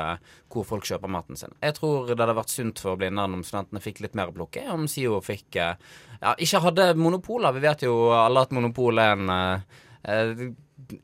hvor 0.51 0.67
folk 0.67 0.87
kjøper 0.89 1.11
maten 1.11 1.39
sin. 1.39 1.55
Jeg 1.63 1.77
tror 1.79 2.09
det 2.11 2.19
hadde 2.19 2.37
vært 2.39 2.53
sunt 2.53 2.83
for 2.83 2.99
Blindern 2.99 3.37
om 3.37 3.45
studentene 3.47 3.83
fikk 3.83 4.03
litt 4.03 4.17
mer 4.19 4.31
å 4.31 4.35
plukke, 4.35 4.65
om 4.73 4.87
SIO 4.91 5.21
fikk 5.23 5.59
ja, 5.61 6.33
ikke 6.35 6.63
hadde 6.65 6.89
monopoler. 6.99 7.55
Vi 7.55 7.63
vet 7.63 7.85
jo 7.87 8.09
alle 8.15 8.43
at 8.43 8.55
monopol 8.55 8.99
er 8.99 9.15
en 9.15 9.35
eh, 9.35 10.49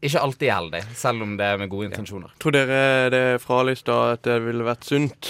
ikke 0.01 0.21
alltid 0.23 0.51
heldig, 0.51 0.81
selv 0.97 1.23
om 1.23 1.35
det 1.39 1.45
er 1.45 1.59
med 1.61 1.69
gode 1.71 1.91
intensjoner. 1.91 2.31
Tror 2.41 2.55
dere 2.55 3.09
det 3.13 3.21
er 3.35 3.41
fra 3.43 3.61
da 3.63 3.99
at 4.15 4.23
det 4.25 4.39
ville 4.43 4.65
vært 4.65 4.87
sunt? 4.87 5.29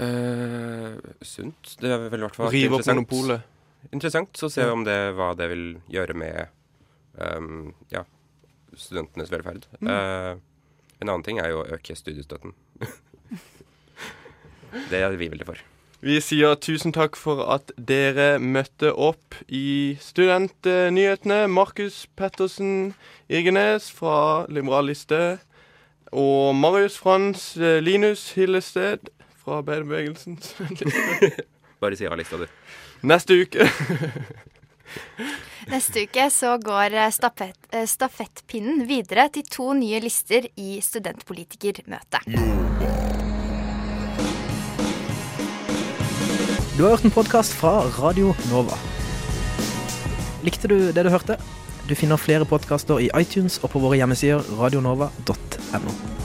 Uh, 0.00 0.96
sunt? 1.24 1.74
Det 1.80 1.90
er 1.90 2.06
vel 2.08 2.22
i 2.22 2.24
hvert 2.24 2.36
fall 2.36 2.50
Rive 2.52 2.78
opp 2.78 2.86
monopolet. 2.88 3.46
Interessant. 3.90 4.32
Så 4.36 4.50
ser 4.52 4.68
vi 4.68 4.74
om 4.74 4.84
det, 4.84 4.96
hva 5.16 5.32
det 5.38 5.48
vil 5.52 5.64
gjøre 5.92 6.16
med 6.18 6.50
ja, 7.90 8.04
studentenes 8.76 9.32
velferd. 9.32 9.66
Mm. 9.80 9.88
Eh, 9.88 10.36
en 11.00 11.08
annen 11.08 11.26
ting 11.26 11.40
er 11.40 11.52
jo 11.52 11.62
å 11.62 11.68
øke 11.76 11.96
studiestøtten. 11.96 12.54
det 14.90 15.02
er 15.02 15.16
vi 15.16 15.30
veldig 15.32 15.48
for. 15.48 15.60
Vi 16.00 16.16
sier 16.24 16.56
tusen 16.56 16.94
takk 16.96 17.18
for 17.20 17.42
at 17.52 17.74
dere 17.76 18.38
møtte 18.40 18.92
opp 18.94 19.36
i 19.52 19.98
Studentnyhetene. 20.00 21.42
Markus 21.52 22.06
Pettersen 22.16 22.94
Irgenes 23.28 23.90
fra 23.92 24.46
Liberal 24.48 24.88
Liste 24.88 25.20
Og 26.16 26.56
Marius 26.56 26.96
Frans 26.98 27.52
eh, 27.60 27.82
Linus 27.84 28.30
Hillested 28.32 29.12
fra 29.44 29.60
Arbeiderbevegelsen. 29.60 30.40
Bare 31.84 32.00
si 32.00 32.08
A-lista, 32.08 32.40
du. 32.40 32.48
Neste 33.04 33.36
uke. 33.44 33.68
Neste 35.68 36.06
uke 36.06 36.30
så 36.32 36.54
går 36.62 36.94
eh, 36.96 37.10
stafett, 37.12 37.58
eh, 37.72 37.84
stafettpinnen 37.88 38.86
videre 38.88 39.26
til 39.34 39.44
to 39.44 39.72
nye 39.76 40.00
lister 40.00 40.48
i 40.56 40.78
studentpolitikermøtet. 40.80 42.24
Du 46.78 46.86
har 46.86 46.94
hørt 46.94 47.04
en 47.04 47.12
podkast 47.12 47.52
fra 47.52 47.82
Radio 47.98 48.32
Nova. 48.48 48.78
Likte 50.46 50.70
du 50.70 50.78
det 50.96 51.04
du 51.04 51.12
hørte? 51.12 51.36
Du 51.88 51.94
finner 51.98 52.16
flere 52.16 52.48
podkaster 52.48 53.02
i 53.02 53.10
iTunes 53.20 53.58
og 53.60 53.74
på 53.74 53.84
våre 53.84 54.00
hjemmesider 54.00 54.40
radionova.no. 54.56 56.19